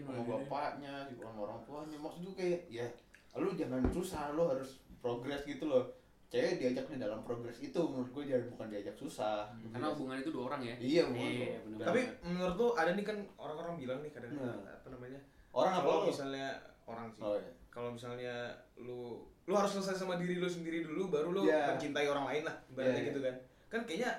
[0.00, 1.96] sama bapaknya, juga sama orang tuanya.
[1.98, 2.86] Maksud gue kayak ya
[3.34, 5.84] lu jangan susah, lu harus progres gitu loh.
[6.26, 9.50] Cewek diajak di dalam progres itu menurut gue jangan bukan diajak susah.
[9.68, 11.20] karena hubungan itu dua orang ya Iya, bukan.
[11.20, 11.84] Iya, bener.
[11.84, 14.56] Tapi menurut lu ada nih kan orang-orang bilang nih kadang Nah.
[14.64, 15.20] apa namanya?
[15.50, 16.46] orang apa Kalau misalnya
[16.86, 17.20] orang sih.
[17.20, 17.52] Oh, iya.
[17.68, 18.34] Kalau misalnya
[18.76, 19.00] lu
[19.42, 21.74] lu harus selesai sama diri lu sendiri dulu baru lu Iya.
[21.74, 23.08] mencintai orang lain lah ibaratnya Iya, iya.
[23.10, 23.34] gitu kan.
[23.68, 24.10] Kan kayaknya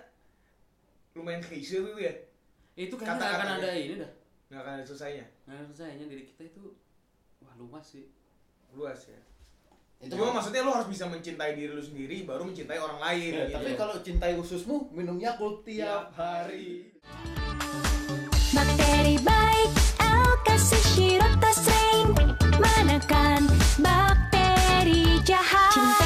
[1.13, 2.13] lumayan klise tuh ya.
[2.73, 4.11] itu kayaknya nggak akan ada ini dah
[4.47, 5.25] Nggak akan ada selesainya.
[5.43, 6.63] nggak ada selesainya diri kita itu
[7.39, 8.07] wah luas sih
[8.71, 9.19] Luas ya.
[9.99, 13.31] Itu Cuma mah- maksudnya lu harus bisa mencintai diri lu sendiri baru mencintai orang lain
[13.31, 13.53] Ya, gitu.
[13.53, 16.89] tapi kalau cintai ususmu minum Yakult tiap hari.
[18.51, 19.71] Bakteri baik,
[21.61, 22.07] Rain
[22.57, 23.41] Menekan
[23.77, 26.00] bakteri jahat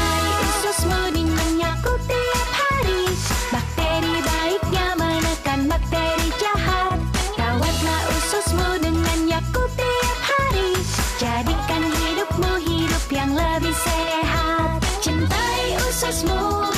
[16.16, 16.72] Ususmu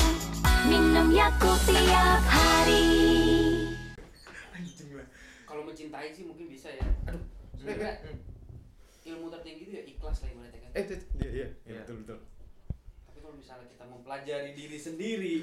[0.65, 2.89] Minum Yakult tiap hari
[5.45, 7.21] kalau mencintai sih mungkin bisa ya aduh
[7.53, 8.17] sebenarnya Hmm.
[9.05, 11.81] ilmu tertinggi itu ya ikhlas lah ibaratnya kan Eh, itu iya iya, Iya.
[11.85, 12.17] betul betul.
[13.05, 15.35] tapi kalau misalnya kita mempelajari diri sendiri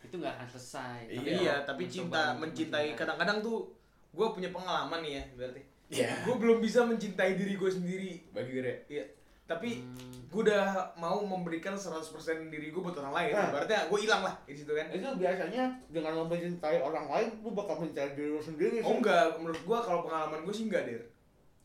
[0.00, 3.76] itu nggak akan selesai Tapi Iya, tapi cinta mencintai kadang-kadang tuh
[4.10, 5.60] gue punya pengalaman nih ya berarti
[5.92, 6.16] Iya.
[6.24, 8.78] gue belum bisa mencintai diri gue sendiri Bagi gue deh.
[8.88, 9.04] Iya.
[9.44, 10.24] Tapi Hmm.
[10.26, 12.10] gue udah mau memberikan 100%
[12.48, 13.32] diri gue buat orang lain.
[13.32, 13.50] Nah.
[13.52, 14.88] Berarti gue hilang lah di situ kan.
[14.88, 19.36] Itu biasanya dengan lo mencintai orang lain, lu bakal mencintai diri lu sendiri Oh enggak,
[19.36, 21.02] menurut gue kalau pengalaman gue sih enggak, Der.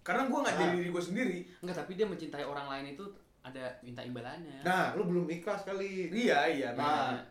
[0.01, 0.59] Karena gue nggak Ah.
[0.59, 1.37] jadi diri gue sendiri.
[1.59, 3.05] Enggak, tapi dia mencintai orang lain itu
[3.39, 4.59] ada minta imbalannya.
[4.61, 6.11] Nah, lu belum ikhlas kali.
[6.11, 6.69] Iya, iya.
[6.73, 7.15] Nah.
[7.15, 7.23] Nah,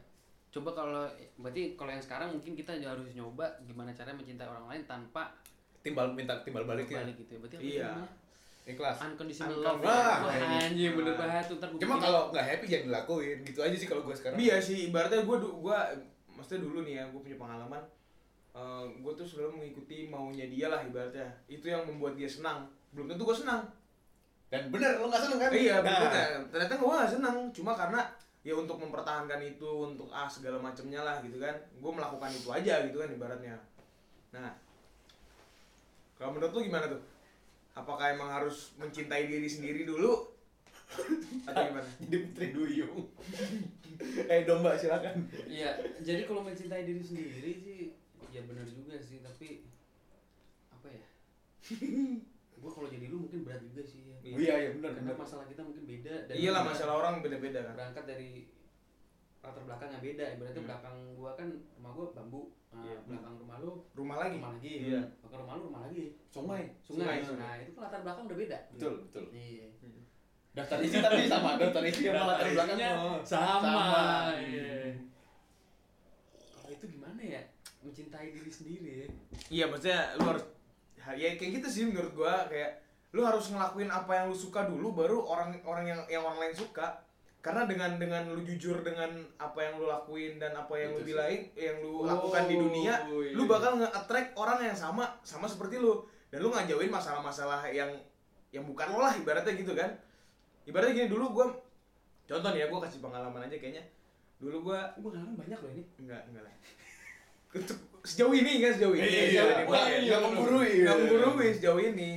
[0.48, 1.04] coba kalau
[1.36, 5.28] berarti kalau yang sekarang mungkin kita harus nyoba gimana cara mencintai orang lain tanpa
[5.78, 7.04] Timbal minta timbal baliknya.
[7.04, 7.38] balik gitu ya.
[7.38, 7.86] Berarti apa Iya.
[7.86, 8.08] namanya?
[8.68, 8.96] Ikhlas.
[9.00, 9.80] Unconditional love.
[9.80, 10.28] Nah,
[10.60, 11.24] anjing bener Nah.
[11.24, 13.38] banget tuh ntar Cuma kalau nggak happy jangan dilakuin.
[13.40, 14.36] Gitu aja sih kalau gue sekarang.
[14.36, 15.78] Iya sih, ibaratnya gue gue
[16.36, 17.82] maksudnya dulu nih ya, gue punya pengalaman.
[18.98, 21.30] gue tuh selalu mengikuti maunya dia lah ibaratnya.
[21.46, 22.66] Itu yang membuat dia senang.
[22.92, 23.62] Belum tentu gue senang.
[24.50, 25.50] Dan bener, lu nggak seneng kan?
[25.54, 25.84] iya, Nah.
[25.84, 26.26] berikutnya.
[26.50, 27.36] Ternyata gue gak senang.
[27.52, 28.00] Cuma karena
[28.40, 31.54] ya untuk mempertahankan itu, untuk ah segala macamnya lah gitu kan.
[31.78, 33.54] Gue melakukan itu aja gitu kan ibaratnya.
[34.34, 34.52] Nah,
[36.18, 37.00] kalau menurut lu gimana tuh?
[37.78, 40.34] Apakah emang harus mencintai diri sendiri dulu?
[41.46, 41.86] Atau gimana?
[42.02, 43.06] Jadi putri duyung.
[44.32, 45.26] eh domba silakan.
[45.46, 47.80] Iya, jadi kalau mencintai diri sendiri sih
[48.30, 49.66] ya benar juga sih, tapi
[50.70, 51.04] apa ya?
[52.62, 54.16] gua kalau jadi lu mungkin berat juga sih ya.
[54.22, 54.34] Iya.
[54.38, 55.22] Iya, iya bener Karena bener.
[55.22, 57.74] masalah kita mungkin beda dan Iyalah juga masalah orang beda-beda kan.
[57.74, 58.30] berangkat dari
[59.38, 60.24] latar belakang yang beda.
[60.34, 60.68] Ibaratnya Hmm.
[60.68, 61.48] belakang gua kan
[61.78, 62.42] rumah gua bambu.
[62.68, 62.98] Nah, Iya.
[63.08, 64.36] belakang rumah lu Rumah lagi.
[64.36, 64.72] rumah lagi.
[64.84, 65.00] Iya.
[65.22, 66.04] Belakang rumah lu rumah lagi.
[66.28, 66.64] Sungai.
[66.82, 67.18] Sungai.
[67.24, 67.40] Sungai.
[67.40, 68.58] Nah, itu kan latar belakang udah beda.
[68.76, 69.24] Betul, betul.
[69.32, 69.66] Iya.
[70.48, 72.76] Daftar isi tapi sama, daftar isi sama latar belakang.
[72.76, 73.18] isinya oh.
[73.22, 73.62] sama.
[73.62, 73.96] Sama.
[74.42, 74.74] Iya.
[76.58, 77.42] Kalau itu gimana ya?
[77.78, 79.06] Mencintai diri sendiri ya.
[79.48, 80.44] Iya, maksudnya lu harus
[81.16, 82.82] ya kayak gitu sih menurut gua kayak
[83.16, 86.54] lu harus ngelakuin apa yang lu suka dulu baru orang orang yang yang orang lain
[86.58, 87.00] suka.
[87.38, 91.02] Karena dengan dengan lu jujur dengan apa yang lu lakuin dan apa yang lu Itu
[91.02, 91.08] sih.
[91.08, 93.30] bilain yang lu Oh, lakukan di dunia, iya.
[93.30, 97.94] lu bakal nge-attract orang yang sama sama seperti lu dan lu ngajauin masalah-masalah yang
[98.50, 99.94] yang bukan lo lah ibaratnya gitu kan.
[100.64, 101.46] Ibaratnya gini dulu gua
[102.24, 103.86] contoh nih ya gua kasih pengalaman aja kayaknya.
[104.36, 105.82] Dulu gua Gue ngalamin banyak loh ini.
[105.96, 106.54] enggak enggak lah.
[108.02, 109.04] Sejauh ini kan sejauh ini.
[109.04, 109.62] Iya, sejauh ini.
[109.62, 110.84] wah, Nggak- iya, nggak menggurui, iya.
[110.84, 112.10] nggak menggurui sejauh ini.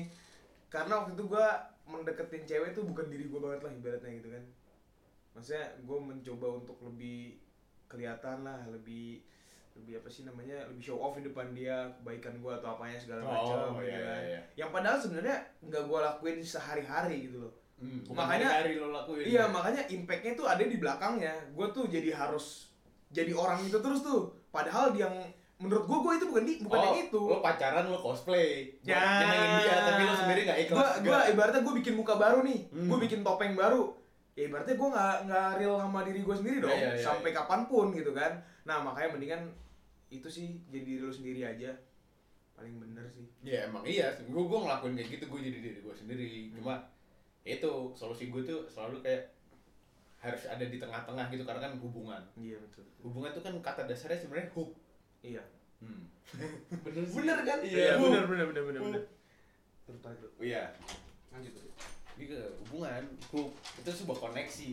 [0.67, 1.47] Karena waktu itu gua
[1.84, 4.43] mendeketin cewek tuh bukan diri gua banget lah ibaratnya gitu kan.
[5.32, 7.39] Maksudnya gua mencoba untuk lebih
[7.88, 9.24] kelihatan lah, lebih
[9.72, 13.24] lebih apa sih namanya lebih show off di depan dia kebaikan gua atau apanya segala
[13.24, 14.04] Oh, macam gitu iya, kan.
[14.04, 14.41] iya, iya.
[14.60, 17.54] Yang padahal sebenarnya nggak gua lakuin sehari-hari gitu loh.
[17.82, 19.26] Hmm, Makanya- hari lo lakuin.
[19.26, 21.34] Iya makanya impactnya tuh ada di belakangnya.
[21.58, 22.70] Gue tuh jadi harus
[23.10, 24.30] jadi orang itu terus tuh.
[24.54, 25.10] Padahal yang
[25.58, 27.22] menurut gue gue itu bukan di bukan oh, yang itu.
[27.26, 28.70] Lo pacaran lo cosplay.
[28.86, 29.02] Ya.
[29.02, 30.94] Nyenengin dia tapi lo sendiri gak Gue ikhlas.
[31.02, 32.60] gue ibaratnya gue bikin muka baru nih.
[32.70, 32.86] Hmm.
[32.86, 33.98] Gue bikin topeng baru.
[34.32, 36.72] Ya ibaratnya gue nggak nggak real sama diri gue sendiri dong.
[36.72, 38.39] Iya, iya, iya, sampai kapan pun gitu kan.
[38.63, 39.41] Nah makanya mendingan
[40.08, 41.72] itu sih jadi diri lu sendiri aja.
[42.56, 43.28] Paling bener sih.
[43.44, 46.28] Ya emang iya, gue gue ngelakuin kayak gitu gue jadi diri gue sendiri.
[46.56, 46.80] Cuma
[47.44, 49.34] itu solusi gue tuh selalu kayak
[50.22, 52.22] harus ada di tengah-tengah gitu karena kan hubungan.
[52.38, 52.86] Iya betul.
[53.02, 54.72] Hubungan itu kan kata dasarnya sebenarnya hook.
[55.26, 55.44] Iya.
[55.82, 56.06] Hmm.
[56.86, 57.17] Bener sih.
[57.17, 57.60] Bener kan?
[57.65, 59.04] Iya bener bener bener bener bener.
[59.89, 60.30] Tertarik lu.
[60.39, 60.72] Iya.
[61.34, 61.54] Lanjut.
[62.19, 64.69] Ke hubungan, hook itu sebuah koneksi.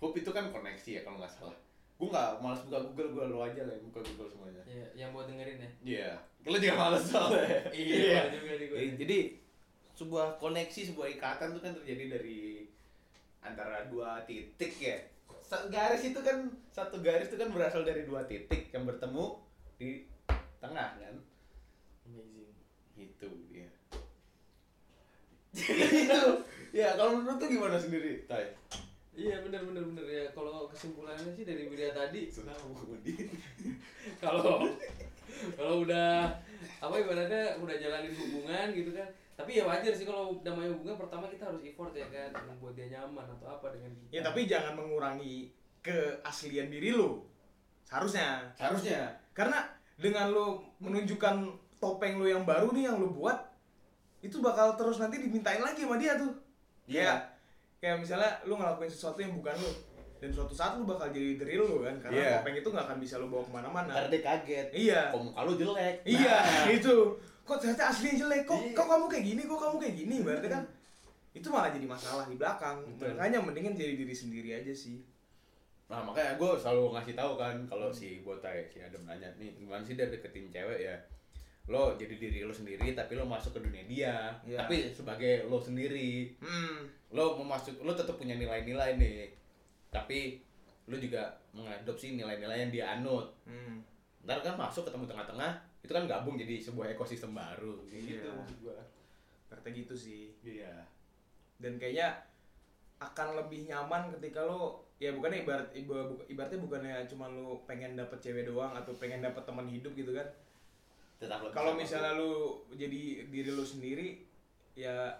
[0.00, 1.56] Hook itu kan koneksi ya kalau nggak salah.
[1.98, 4.62] Gue nggak malas buka Google, gue lo aja lah yang buka Google semuanya.
[4.64, 5.70] Iya, yang buat dengerin ya.
[5.82, 6.10] Iya.
[6.46, 7.58] Lo juga males soalnya.
[7.74, 8.78] Iya, juga di gue.
[8.78, 9.18] Eh, Jadi
[9.98, 12.70] sebuah koneksi, sebuah ikatan tuh kan terjadi dari
[13.42, 14.94] antara dua titik ya.
[15.48, 19.42] Garis itu kan satu garis itu kan berasal dari dua titik yang bertemu
[19.80, 20.06] di
[20.62, 21.14] tengah kan.
[22.06, 22.54] Amazing.
[22.94, 23.70] Gitu dia.
[25.58, 26.22] gitu.
[26.72, 28.44] Ya kalau menurut tuh gimana sendiri, Tai?
[29.18, 32.30] Iya bener bener bener ya kalau kesimpulannya sih dari Widya tadi
[34.22, 34.62] kalau
[35.58, 36.30] kalau udah
[36.78, 41.26] apa ibaratnya udah jalanin hubungan gitu kan tapi ya wajar sih kalau namanya hubungan pertama
[41.26, 44.78] kita harus effort ya kan membuat dia nyaman atau apa dengan kita Ya tapi jangan
[44.78, 45.50] mengurangi
[45.82, 47.22] keaslian diri lu.
[47.86, 48.54] Seharusnya.
[48.54, 49.14] Harusnya.
[49.34, 49.66] Karena
[49.98, 53.38] dengan lu menunjukkan topeng lu yang baru nih yang lu buat
[54.18, 56.34] itu bakal terus nanti dimintain lagi sama dia tuh.
[56.88, 57.04] Iya.
[57.04, 57.18] Kayak
[57.78, 59.70] kayak misalnya lu ngelakuin sesuatu yang bukan lu
[60.18, 62.30] dan suatu saat lu bakal jadi real lu kan karena Iya.
[62.42, 63.92] topeng itu nggak akan bisa lu bawa ke mana-mana.
[63.94, 64.68] Karena dia kaget.
[64.72, 65.00] Iya.
[65.12, 65.94] Kok muka lu jelek.
[66.02, 66.66] Iya, Nah.
[66.72, 66.94] itu.
[67.44, 68.42] Kok ternyata aslinya jelek?
[68.42, 68.74] Kok Iya.
[68.74, 69.42] kok kamu kayak gini?
[69.46, 70.16] Kok kamu kayak gini?
[70.20, 70.62] Berarti kan
[71.30, 72.76] itu malah jadi masalah di belakang.
[72.82, 73.14] Betul.
[73.14, 74.98] Makanya mendingan jadi diri sendiri aja sih.
[75.86, 79.80] Nah makanya gue selalu ngasih tahu kan kalau si Botai si Adam nanya nih gimana
[79.80, 80.92] sih dia deketin cewek ya
[81.68, 84.58] lo jadi diri lo sendiri tapi lo masuk ke dunia dia Iya.
[84.58, 86.88] tapi sebagai lo sendiri Hmm.
[87.10, 89.28] lo mau masuk lo tetap punya nilai-nilai nih
[89.88, 90.40] tapi
[90.84, 93.84] lo juga mengadopsi nilai-nilai yang dia anut Hmm.
[94.24, 98.00] ntar kan masuk ketemu tengah-tengah itu kan gabung jadi sebuah ekosistem baru Iya.
[98.16, 98.76] gitu maksud gua
[99.46, 100.72] kata gitu sih Iya.
[101.58, 102.16] dan kayaknya
[102.98, 105.68] akan lebih nyaman ketika lo ya bukan ibarat
[106.26, 110.26] ibaratnya bukannya cuma lo pengen dapet cewek doang atau pengen dapet teman hidup gitu kan
[111.18, 112.30] Tetap lebih kalau sama misalnya lu.
[112.64, 114.22] lu jadi diri lu sendiri
[114.72, 115.10] ya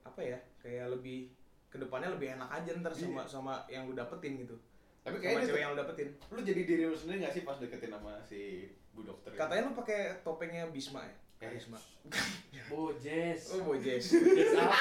[0.00, 1.34] apa ya kayak lebih
[1.66, 3.28] ke depannya lebih enak aja ntar sama Iya.
[3.28, 4.54] sama yang lu dapetin gitu
[5.02, 7.58] tapi sama kayaknya cewek yang lu dapetin lu jadi diri lu sendiri gak sih pas
[7.58, 9.36] deketin sama si bu dokter ini?
[9.36, 11.44] katanya lu pakai topengnya Bisma ya Eh.
[11.44, 11.76] Karisma
[12.70, 13.52] Bojes.
[13.52, 14.72] oh bojes Bojes apa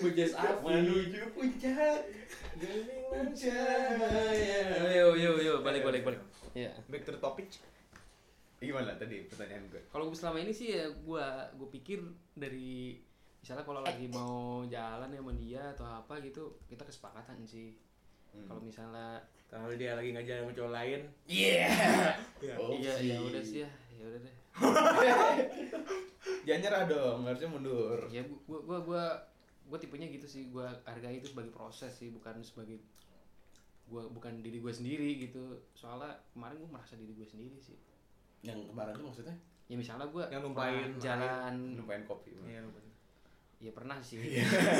[0.00, 0.66] Bojes apa?
[0.66, 2.00] menuju puncak
[2.56, 4.58] gemilang cahaya
[4.90, 6.20] Yo yo yo balik balik balik.
[6.52, 6.74] Ya.
[6.86, 7.46] back to the topic
[8.58, 12.02] gimana tadi pertanyaan gue Kalau gue selama ini sih ya gue gue pikir
[12.34, 12.98] dari
[13.38, 17.78] misalnya kalau lagi mau jalan ya sama dia atau apa gitu kita kesepakatan sih.
[18.34, 18.44] Hmm.
[18.44, 21.70] Kalau misalnya kalau dia lagi ngajar sama cowok lain iya
[22.58, 23.08] Oh, iya sih.
[23.08, 24.34] ya udah sih ya ya udah deh.
[26.46, 29.04] jangan nyerah dong harusnya mundur Ya gua gua gua
[29.64, 32.82] gua tipenya gitu sih gua hargai itu sebagai proses sih bukan sebagai
[33.86, 37.78] gua bukan diri gua sendiri gitu soalnya kemarin gua merasa diri gua sendiri sih
[38.42, 39.36] yang kemarin tuh maksudnya?
[39.68, 42.64] Ya misalnya gua Yang numpain jalan numpain kopi iya
[43.58, 44.22] ya pernah sih.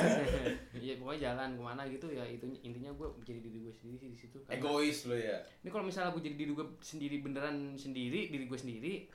[0.79, 4.09] Ya pokoknya jalan ke mana gitu ya itu intinya gua menjadi diri gua sendiri sih
[4.15, 4.39] di situ.
[4.47, 5.43] Egois lo ya?
[5.67, 9.11] Ini kalau misalnya gua jadi diri gua sendiri beneran sendiri diri gua sendiri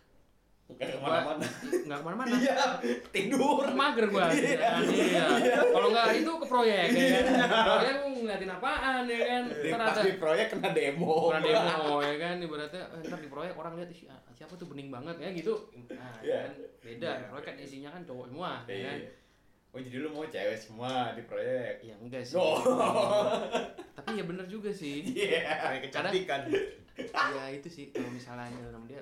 [0.63, 1.45] gua ke mana-mana.
[1.83, 2.33] nggak ke mana-mana.
[2.33, 2.55] Iya
[3.11, 3.65] tidur.
[3.71, 4.25] Mager gua.
[4.31, 4.79] Gitu kan.
[4.87, 5.25] iya.
[5.59, 7.25] Kalau nggak itu ke proyek ya kan?
[7.61, 9.43] Proyek gua ngeliatin apaan ya kan?
[9.51, 11.15] Ntar pas ada di proyek kena demo.
[11.29, 12.35] Pernah demo ya kan?
[12.39, 15.53] Ibaratnya eh, ntar di proyek orang lihat "Ih, ah, siapa tuh bening banget ya gitu.
[15.91, 16.37] Nah Iya.
[16.41, 16.51] kan?
[16.79, 17.09] Beda.
[17.27, 18.97] Proyek kan isinya kan cowok semua ya kan?
[18.97, 19.11] Iya.
[19.73, 21.81] Oh jadi lu mau cewek semua di proyek?
[21.81, 22.37] ya enggak sih.
[22.37, 22.61] Oh.
[23.97, 25.01] tapi ya bener juga sih.
[25.03, 25.43] Iya.
[25.43, 26.41] kayak kecantikan.
[27.11, 27.85] Ya itu sih.
[27.89, 29.01] Kalau misalnya sama dia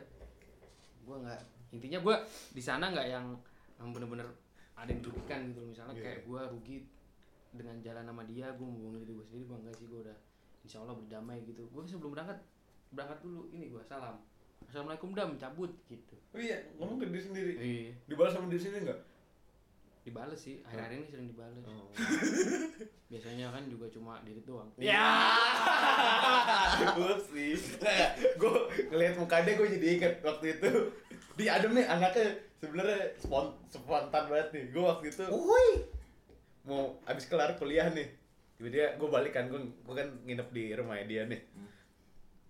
[1.02, 1.42] gue nggak
[1.72, 2.16] intinya gue
[2.52, 3.26] di sana nggak yang
[3.76, 4.28] yang bener-bener
[4.74, 6.04] ada yang dirugikan gitu misalnya Iya.
[6.04, 6.78] kayak gue rugi
[7.52, 10.18] dengan jalan sama dia gue mau diri gue sendiri gue enggak sih gue udah
[10.62, 12.40] insya Allah berdamai gitu gue sebelum berangkat
[12.90, 14.20] berangkat dulu ini gue salam
[14.62, 17.54] assalamualaikum dam cabut gitu Oh iya, ngomong ke diri sendiri.
[17.56, 19.02] iya Dibalas sama diri sendiri enggak?
[20.02, 21.86] dibales sih akhir-akhir ini sering dibales Oh.
[23.12, 25.30] biasanya kan juga cuma diri doang Ya.
[26.92, 27.54] Upsi.
[28.34, 28.56] gue
[28.88, 30.70] ngeliat muka dia gue jadi inget waktu itu.
[31.36, 32.28] Di Adem nih anaknya
[32.60, 34.64] sebenarnya spon spontan banget nih.
[34.76, 35.24] Gue waktu itu
[36.68, 38.08] mau abis kelar kuliah nih.
[38.60, 41.42] Tiba-tiba gue balik kan, gue gue kan nginep di rumahnya dia nih.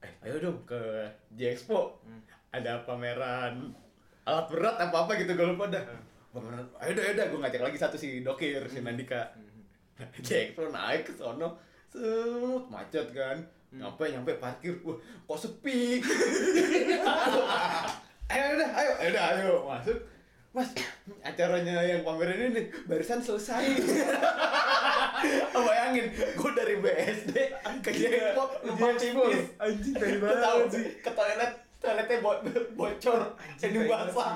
[0.02, 2.02] Eh, ayo dong ke J Expo.
[2.52, 3.72] Ada pameran
[4.22, 5.84] alat berat apa apa gitu gue lupa dah.
[6.36, 9.32] Pameran, ayo dah, ayo dah, gue ngajak lagi satu si Dokir, si Nandika.
[10.26, 11.56] J Expo naik ke sono,
[11.88, 13.40] set macet kan.
[13.72, 16.04] Nyampe nyampe parkir, wah kok sepi.
[18.32, 20.00] ayo udah, ayo, ayo udah, ayo masuk.
[20.52, 20.68] Mas,
[21.24, 23.64] acaranya yang pameran ini barusan selesai.
[25.54, 27.32] Bayangin, gue dari BSD
[27.80, 29.48] ke Jexpo numpang tipis.
[29.56, 32.32] anjing Lu tahu sih, ke toilet, toiletnya bo
[32.76, 33.22] bocor,
[33.56, 34.36] jadi basah.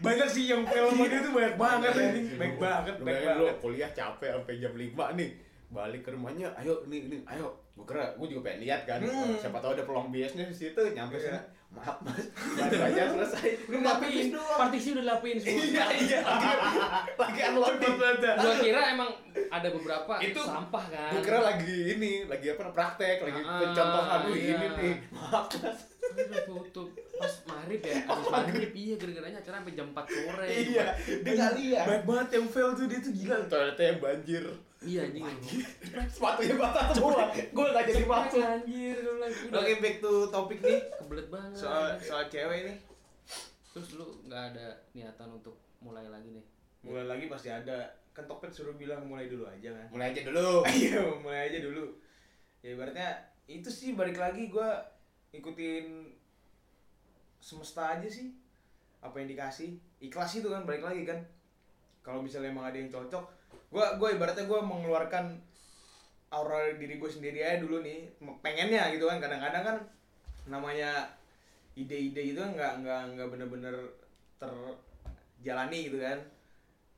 [0.00, 3.44] banyak sih yang film dia tuh banyak banget anjing baik banget Lu baik bayangin lu
[3.46, 5.30] banget kuliah capek sampai jam 5 nih.
[5.70, 7.54] Balik ke rumahnya, ayo nih, nih, ayo.
[7.78, 8.98] Gue kira, gue juga pengen lihat kan.
[8.98, 9.38] Hmm.
[9.38, 11.30] Siapa tahu ada peluang biasnya di situ, nyampe Iya.
[11.30, 11.40] sana.
[11.70, 12.18] Maaf mas,
[12.58, 13.70] aja selesai.
[13.70, 16.18] lu lapiin partisi udah lapiin semua Iya, iya,
[17.14, 17.94] lagi, unloading.
[18.18, 19.10] gua kira emang
[19.46, 24.20] ada beberapa Itu- sampah kan Gue kira lagi ini, lagi apa praktek, lagi Ah, pencontohan
[24.28, 24.50] iya.
[24.50, 24.94] ini nih.
[25.10, 25.80] Maaf mas.
[26.10, 30.86] Udah tutup pas maghrib ya habis maghrib iya gara-garanya acara sampai jam 4 sore Iya,
[31.22, 31.84] dia nggak lihat.
[31.86, 34.44] banyak banget yang fail tuh dia tuh gila Toiletnya yang banjir.
[34.80, 35.24] Iya anjing
[36.14, 37.28] Sepatunya basah semua.
[37.32, 38.40] Gue nggak jadi masuk.
[38.40, 42.76] anjir udah oke back to topik nih kebelet banget soal soal cewek nih
[43.70, 44.66] terus lu nggak ada
[44.96, 46.44] niatan untuk mulai lagi nih
[46.80, 50.64] mulai lagi pasti ada kan topik suruh bilang mulai dulu aja kan Mulai aja dulu.
[50.82, 51.84] Iya, mulai aja dulu.
[52.60, 53.08] Ya ibaratnya
[53.46, 54.82] itu sih balik lagi gua
[55.30, 56.10] ikutin
[57.38, 58.34] semesta aja sih.
[59.00, 61.16] Apa yang dikasih, ikhlas itu kan balik lagi kan.
[62.02, 63.24] Kalau misalnya emang ada yang cocok,
[63.70, 65.38] gua gua ibaratnya gua mengeluarkan
[66.30, 68.06] aura diri gue sendiri aja dulu nih.
[68.38, 69.76] Pengennya gitu kan kadang-kadang kan
[70.46, 71.10] namanya
[71.74, 73.74] ide-ide itu kan nggak nggak nggak bener-bener
[74.38, 76.18] terjalani gitu kan.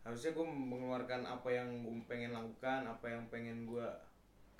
[0.04, 3.88] Harusnya gue mengeluarkan apa yang gue pengen lakukan apa yang pengen gue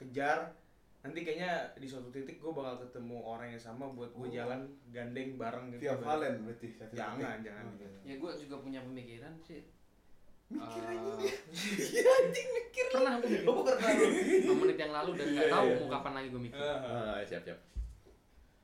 [0.01, 0.57] kejar.
[1.03, 5.37] Nanti kayaknya di suatu titik gue bakal ketemu orang yang sama buat gue jalan gandeng
[5.37, 6.69] bareng gitu Tiap Valen berarti.
[6.79, 8.07] satu jangan jangan Oh.
[8.07, 9.61] ya gue juga punya pemikiran sih
[10.53, 11.13] Mikir Eh, aja.
[11.93, 12.87] Iya anjing mikir.
[12.91, 14.07] pernah gue mikir Oh, pernah lu.
[14.47, 15.77] 5 menit yang lalu dan nggak Iya, tahu iya.
[15.77, 17.59] mau kapan lagi gue mikir Eh, Ah, siap siap.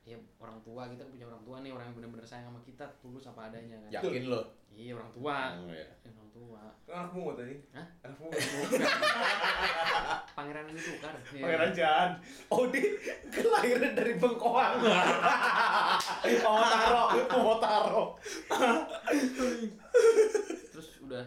[0.01, 3.21] ya orang tua kita punya orang tua nih orang yang benar-benar sayang sama kita tulus
[3.23, 4.41] apa adanya kan Yakin lo?
[4.71, 5.85] iya orang tua Oh, iya.
[5.85, 7.53] Ya, orang tua Anak mungut tadi.
[7.69, 7.85] Hah?
[8.01, 8.41] Anak mungut.
[10.31, 11.43] pangeran ini tukar Iya.
[11.43, 12.09] Pangeran Jan.
[12.49, 12.81] Oh, di
[13.29, 14.81] kelahiran dari Bengkoang.
[16.41, 18.03] Mau taro, mau taro.
[20.69, 21.25] terus udah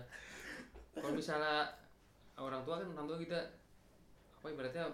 [1.03, 1.67] kalau misalnya
[2.35, 3.39] orang tua kan orang tua kita
[4.33, 4.87] apa ibaratnya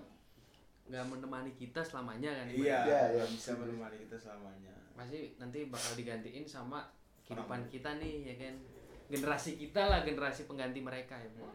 [0.86, 3.24] nggak menemani kita selamanya kan Iya, Iya, iya.
[3.26, 4.72] bisa menemani kita selamanya.
[4.94, 6.82] pasti nanti bakal digantiin sama
[7.22, 8.54] kehidupan kita nih ya kan
[9.06, 11.54] generasi kita lah generasi pengganti mereka ya bener.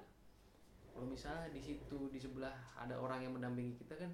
[0.87, 4.13] kalau misalnya di situ di sebelah ada orang yang mendampingi kita kan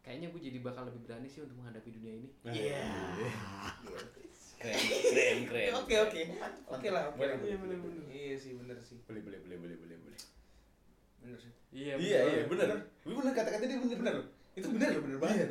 [0.00, 2.84] kayaknya gue jadi bakal lebih berani sih untuk menghadapi dunia ini Iya.
[4.56, 5.68] Keren, keren, keren.
[5.76, 6.20] Oke, oke.
[6.66, 7.16] Oke lah, oke.
[7.18, 8.04] Boleh, boleh, boleh.
[8.08, 8.96] Iya sih, bener sih.
[9.04, 10.20] Boleh, boleh, boleh, boleh, boleh, boleh.
[11.20, 11.52] Bener sih.
[11.70, 12.68] iya Iya, iya, bener.
[13.02, 13.96] Bener kata-kata dia bener.
[14.00, 14.16] Bener.
[14.54, 15.48] Itu bener ya, bener banget.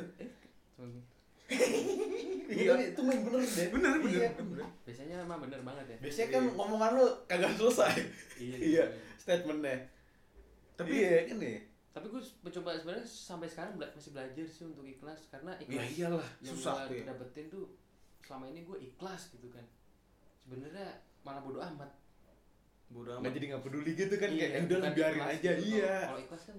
[2.45, 3.67] Iya, itu main bener deh.
[3.69, 4.21] Bener, bener.
[4.21, 4.67] Iya, bener.
[4.85, 7.93] biasanya emang bener banget ya Biasanya kan ngomongan lu kagak selesai.
[8.37, 8.83] iya Iya,
[9.17, 9.77] statementnya.
[10.75, 11.57] Tapi iya kan nih.
[11.89, 16.27] tapi gue mencoba sebenarnya sampai sekarang masih belajar sih untuk ikhlas karena ikhlas Ya iyalah,
[16.43, 17.03] yang susah gue tuh ya.
[17.07, 17.65] dapetin tuh
[18.25, 19.61] selama ini gue ikhlas gitu kan
[20.39, 20.87] sebenarnya
[21.21, 21.89] malah bodo amat
[22.87, 23.29] bodo amat.
[23.31, 25.65] jadi nggak peduli gitu kan Iya, kayak "Ya udah bukan biarin aja gitu.
[25.75, 25.95] iya.
[26.05, 26.57] Kalau- ikhlas kan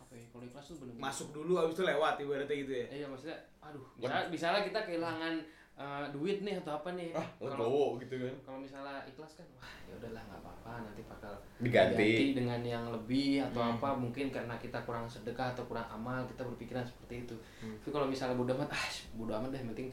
[0.00, 2.86] apa ya kalau ikhlas tuh bener-bener Masuk dulu abis itu lewat ibaratnya gitu ya.
[2.88, 5.34] Eh, iya maksudnya aduh misalnya, misalnya kita kehilangan
[5.72, 8.34] eh, duit nih atau apa nih Ah, kalau gitu kan.
[8.44, 12.34] kalau misalnya ikhlas kan wah ya udahlah nggak apa-apa nanti bakal Diganti.
[12.34, 13.74] dengan yang lebih atau Hmm.
[13.74, 17.78] apa mungkin karena kita kurang sedekah atau kurang amal kita berpikiran seperti itu Hmm.
[17.78, 19.88] tapi kalau misalnya bodo amat ah bodo amat deh penting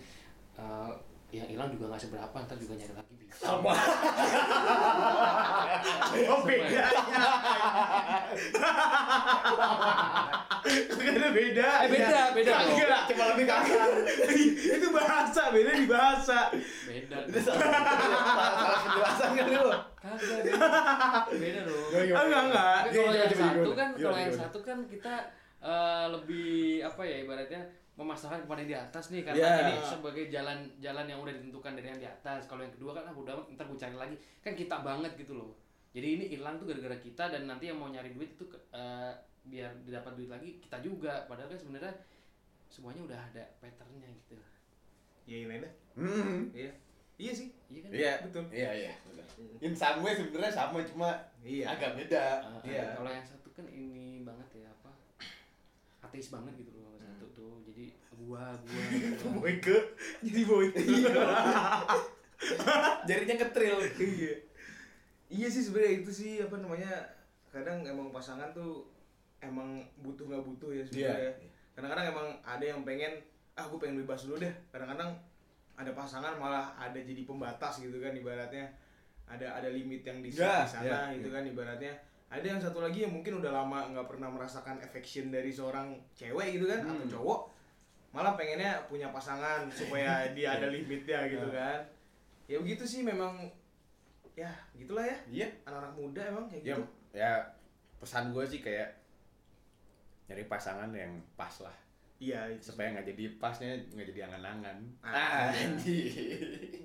[0.57, 0.91] eh,
[1.29, 3.73] yang hilang juga nggak seberapa ntar juga nyari lagi bisa Sama.
[6.25, 6.87] Oh bedanya.
[10.97, 11.69] Gak ada beda.
[11.85, 13.01] eh beda beda dong Kagak.
[13.07, 13.89] Cuma lebih kasar.
[14.77, 16.39] itu bahasa, beda di bahasa.
[16.83, 17.69] beda Itu salah
[18.83, 19.71] penjelasan kali lu.
[19.97, 20.67] kagak beda
[21.31, 22.79] beda dong Ah, enggak, enggak.
[22.87, 25.13] Iya, kalau iya, yang satu kan kalau yang satu kan kita
[25.59, 26.51] eh, lebih
[26.83, 27.61] apa ya ibaratnya
[27.97, 29.53] memasrahkan kepada yang di atas nih karena Iya.
[29.65, 32.45] ini sebagai jalan jalan yang udah ditentukan dari yang di atas.
[32.45, 34.13] Kalau yang kedua kan ah udah ntar gue cari lagi.
[34.39, 35.57] Kan kita banget gitu loh.
[35.91, 39.13] Jadi ini hilang tuh gara-gara kita dan nanti yang mau nyari duit itu ke- eh,
[39.43, 41.25] biar didapat duit lagi kita juga.
[41.25, 41.89] Padahal kan sebenarnya
[42.69, 44.37] semuanya udah ada patternnya gitu.
[45.25, 45.73] Ya ini dah.
[45.97, 46.53] Hmm.
[46.53, 46.71] Iya.
[47.17, 47.49] Iya sih.
[47.65, 47.89] Iya kan?
[47.89, 48.43] Iya, Betul.
[48.53, 48.93] Iya, iya.
[49.57, 51.65] In some way sebenarnya sama cuma Iya.
[51.67, 52.45] agak beda.
[52.61, 52.93] Eh, Iya.
[52.93, 54.93] Kalau yang satu kan ini banget ya apa?
[56.03, 56.93] Ateis banget gitu loh
[57.37, 57.61] tuh.
[57.63, 58.83] Jadi gua gua.
[59.21, 59.29] gua.
[59.37, 59.77] Boyke.
[60.25, 60.81] Jadi boyke.
[63.07, 63.77] Jarinya ketril.
[63.97, 64.33] iya
[65.27, 66.87] iya sih sebenarnya itu sih apa namanya
[67.51, 68.87] kadang emang pasangan tuh
[69.43, 71.49] emang butuh nggak butuh ya sebenarnya Iya.
[71.75, 73.11] kadang-kadang emang ada yang pengen
[73.53, 75.11] ah gue pengen bebas dulu deh kadang-kadang
[75.75, 78.71] ada pasangan malah ada jadi pembatas gitu kan ibaratnya
[79.27, 81.35] ada ada limit yang di sana ya, gitu ya.
[81.35, 81.93] kan ibaratnya
[82.27, 86.53] ada yang satu lagi yang mungkin udah lama nggak pernah merasakan affection dari seorang cewek
[86.53, 87.07] gitu kan atau Hmm.
[87.09, 87.41] cowok
[88.09, 91.79] malah pengennya punya pasangan supaya dia ada limitnya gitu kan.
[92.45, 93.47] Ya begitu sih memang
[94.33, 95.17] ya gitulah ya.
[95.27, 95.47] Iya.
[95.63, 96.83] anak-anak muda emang kayak Ya, gitu.
[97.11, 97.31] ya
[97.97, 98.91] pesan gue sih kayak
[100.27, 101.73] nyari pasangan yang pas lah.
[102.17, 104.77] Iya itu supaya nggak jadi pasnya nggak jadi angan-angan.
[105.01, 105.47] Ah.
[105.49, 106.11] anjir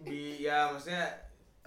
[0.03, 1.09] di ya maksudnya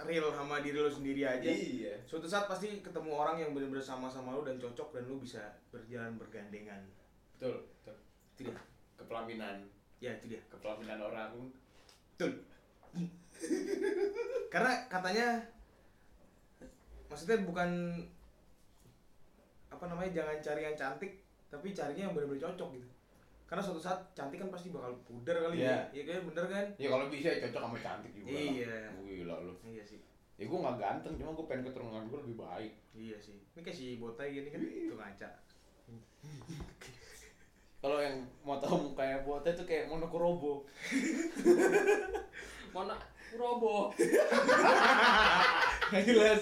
[0.04, 1.48] real sama diri lo sendiri aja.
[1.48, 1.96] Iya.
[2.04, 6.20] Suatu saat pasti ketemu orang yang benar-benar sama-sama lo dan cocok dan lo bisa berjalan
[6.20, 6.84] bergandengan.
[7.36, 7.96] Betul betul.
[8.36, 8.56] Itu dia
[9.00, 9.64] kepelaminan.
[10.04, 11.48] Ya itu dia kepelaminan orang.
[12.12, 12.44] Betul.
[14.52, 15.40] Karena katanya
[17.08, 17.70] maksudnya bukan
[19.72, 21.12] apa namanya jangan cari yang cantik
[21.52, 22.88] tapi carinya yang benar-benar cocok gitu
[23.46, 25.70] karena suatu saat cantik kan pasti bakal pudar kali Iya.
[25.70, 25.78] ya.
[25.92, 26.20] Iya kan?
[26.26, 26.66] Bener kan?
[26.76, 28.42] Ya kalau bisa ya cocok sama cantik juga lah.
[28.42, 28.78] Iya.
[29.00, 29.54] gila lu.
[29.62, 30.00] Iya sih.
[30.34, 32.72] Ya gue nggak ganteng cuma gue pengen keturunan gue lebih baik.
[32.92, 33.38] Iya sih.
[33.48, 34.90] Ini kayak si botai gini kan Iya.
[34.90, 35.28] tuh ngaca
[37.76, 40.66] kalau yang mau tahu mukanya bote tuh kayak monokrobo
[42.74, 42.98] Mana
[43.36, 43.92] roboh.
[45.86, 46.40] nggak jelas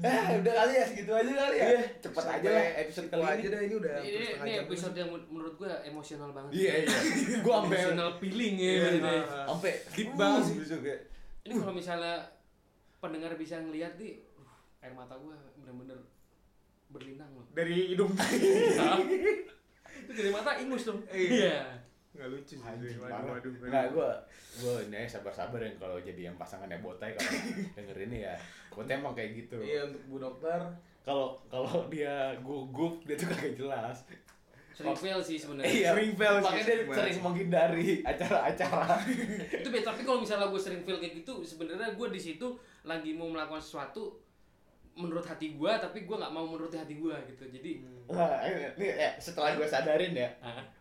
[0.00, 1.80] eh udah kali ya segitu aja kali ya Iya.
[2.00, 5.08] cepet Sampai aja lah episode kali aja ini dah ini udah Ini, ini episode yang
[5.10, 6.50] men- menurut gue emosional banget.
[6.54, 6.96] iya iya
[7.44, 8.64] gue sampai Emotional feeling ya.
[8.64, 9.04] Iya, ini.
[9.04, 9.20] iya.
[9.44, 10.56] sampai Deep banget sih.
[11.44, 12.14] Ini kalau misalnya
[12.98, 14.48] pendengar bisa ngeliat nih, uh,
[14.80, 15.98] air mata gue bener-bener
[16.88, 17.44] berlinang loh.
[17.52, 18.16] dari hidung
[20.00, 21.04] Itu dari mata ingus dong.
[21.06, 21.84] Iya.
[22.14, 23.32] Nggak lucu sih Anjing, waduh parah.
[23.34, 24.10] waduh Nggak, gue
[24.54, 27.30] gue ini aja sabar-sabar yang kalau jadi yang pasangannya botai kalau
[27.76, 28.34] denger ini ya.
[28.70, 29.58] Botai emang kayak gitu.
[29.58, 30.60] Iya untuk bu dokter.
[31.02, 34.06] Kalau kalau dia gugup dia tuh kagak jelas.
[34.74, 35.70] Sering fail sih sebenarnya.
[35.70, 38.94] Iya, Sering fail sih, Makanya dia sering menghindari acara-acara.
[39.62, 42.46] itu beda tapi kalau misalnya gue sering feel kayak gitu sebenarnya gue di situ
[42.82, 44.18] lagi mau melakukan sesuatu
[44.94, 47.44] menurut hati gue tapi gue nggak mau menuruti hati gue gitu.
[47.50, 47.70] Jadi
[48.06, 48.38] Wah,
[48.78, 50.30] ini ya, setelah gue sadarin ya,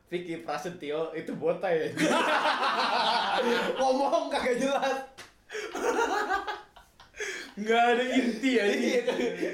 [0.09, 1.87] Vicky Prasetyo itu botai ya.
[3.81, 4.97] Ngomong kagak jelas.
[7.53, 9.01] Nggak ada inti ya iya,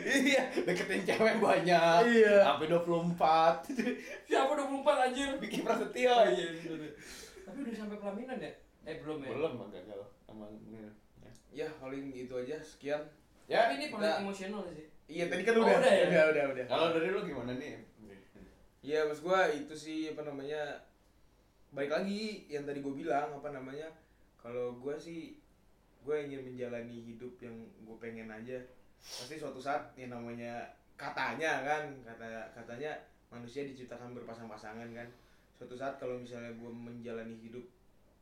[0.07, 1.99] iya, deketin cewek banyak.
[2.07, 2.47] Iya.
[2.47, 3.75] Sampai 24.
[4.23, 6.15] siapa 24 anjir Vicky Prasetyo.
[6.31, 6.91] iya bener.
[7.43, 8.51] tapi udah sampai pelaminan ya
[8.85, 9.99] eh belum ya Belum mah gagal.
[10.31, 10.79] Ini.
[11.51, 13.01] Ya paling itu aja sekian.
[13.49, 15.81] Ya, tapi ini paling emosional sih Iya tadi kan Oh, udah.
[15.81, 16.05] udah ya?
[16.07, 16.65] Udah udah udah.
[16.69, 17.81] kalau dari lu gimana nih?
[18.79, 20.79] Iya mas gua itu sih apa namanya
[21.75, 23.85] baik lagi yang tadi gue bilang apa namanya
[24.39, 25.35] kalau gua sih
[25.99, 27.53] gue ingin menjalani hidup yang
[27.83, 28.55] gue pengen aja.
[28.99, 30.63] Pasti suatu saat yang namanya
[30.95, 32.95] katanya kan kata katanya
[33.27, 35.07] manusia diciptakan berpasang-pasangan kan.
[35.59, 37.67] Suatu saat kalau misalnya gue menjalani hidup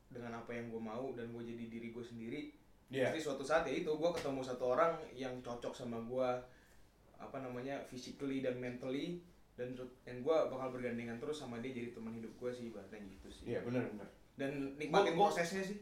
[0.10, 2.42] dengan apa yang gue mau dan gue jadi diri gue sendiri
[2.88, 3.12] Iya.
[3.12, 6.30] pasti suatu saat ya itu gue ketemu satu orang yang cocok sama gue
[7.20, 9.20] apa namanya physically dan mentally
[9.58, 9.74] dan
[10.06, 13.44] yang gue bakal bergandengan terus sama dia jadi teman hidup gue sih ibaratnya gitu sih
[13.50, 14.08] Iya, benar benar.
[14.36, 15.82] dan nikmatin Gua- prosesnya sih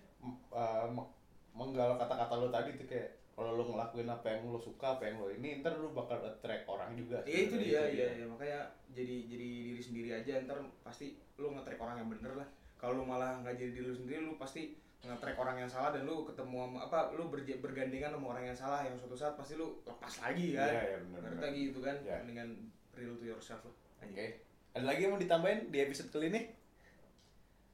[0.50, 1.12] uh, meng-
[1.52, 5.20] menggal kata-kata lo tadi tuh kayak kalau lo ngelakuin apa yang lo suka, apa yang
[5.20, 7.20] lo ini, ntar lo bakal attract orang juga.
[7.26, 11.76] Iya itu dia, iya, iya makanya jadi jadi diri sendiri aja ntar pasti lu nge-track
[11.76, 12.48] orang yang bener lah.
[12.76, 16.24] Kalau lu malah nggak jadi diri sendiri, lu pasti nge-track orang yang salah dan lu
[16.24, 19.84] ketemu sama apa, lu berja- bergandengan sama orang yang salah yang suatu saat pasti lu
[19.84, 20.72] lepas lagi kan.
[20.72, 21.52] Iya, iya, bener, bener.
[21.52, 22.18] gitu kan, Iya.
[22.24, 22.48] dengan
[22.96, 23.76] real to yourself lah.
[24.04, 24.44] Oke.
[24.76, 26.42] Ada lagi yang mau ditambahin di episode kali ini?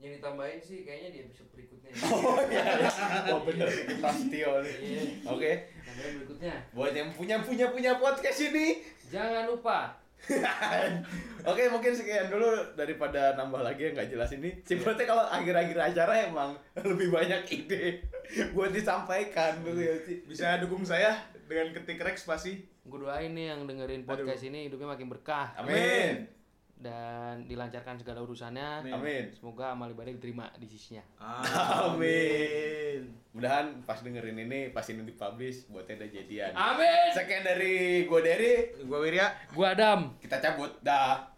[0.02, 2.90] yang ditambahin sih kayaknya di episode berikutnya Oh iya, iya.
[3.30, 4.76] Oh bener, Vicky Prasetyo nih.
[4.82, 5.02] Iya.
[5.30, 5.52] Oke.
[5.86, 8.82] tambahin berikutnya Buat yang punya punya punya podcast ini,
[9.14, 10.02] jangan lupa
[11.50, 14.54] Oke mungkin sekian dulu daripada nambah lagi yang nggak jelas ini.
[14.62, 18.06] Sebenarnya kalau akhir-akhir acara emang lebih banyak ide
[18.54, 20.22] buat disampaikan gitu ya sih.
[20.30, 21.18] Bisa dukung saya
[21.52, 22.64] dengan ketik Rex pasti.
[22.82, 26.26] gue doain nih yang dengerin podcast ini hidupnya makin berkah Amin.
[26.74, 29.30] dan dilancarkan segala urusannya Amin.
[29.32, 33.12] semoga amal ibadah diterima di sisinya Amin.
[33.32, 36.52] Mudahan pas dengerin ini pas ini dipublish buatnya udah jadian.
[36.52, 39.28] amin Sekian dari gue Derry, Gua Wirya.
[39.48, 40.72] gue Adam kita cabut.
[40.82, 41.30] Dah.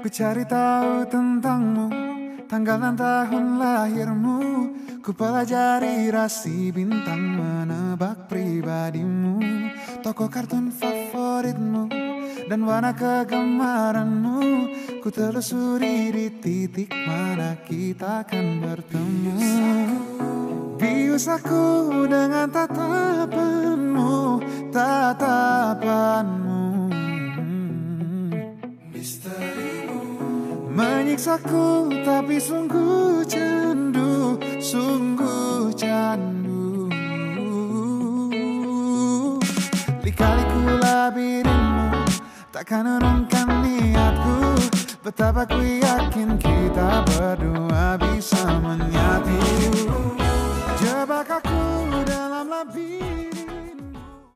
[0.00, 1.86] Ku cari tahu tentangmu
[2.46, 4.38] Tanggal dan tahun lahirmu
[5.10, 9.42] Ku pelajari rasi bintang Menebak pribadimu.
[10.06, 11.90] Toko kartun favoritmu
[12.46, 14.38] Dan warna kegemaranmu.
[15.02, 19.34] Ku telusuri di titik mana kita akan bertemu.
[20.78, 24.14] Bius aku dengan tatapanmu.
[24.70, 26.60] Tatapanmu
[30.70, 34.38] Menyiksaku tapi sungguh candu
[34.70, 36.86] sungguh candu.
[39.98, 42.06] Dikali ku labirinmu
[42.54, 44.38] Takkan urungkan niatku.
[45.02, 49.42] Betapa ku yakin kita berdua bisa menyatu.
[50.78, 51.62] Jebak aku
[52.06, 53.29] dalam labirin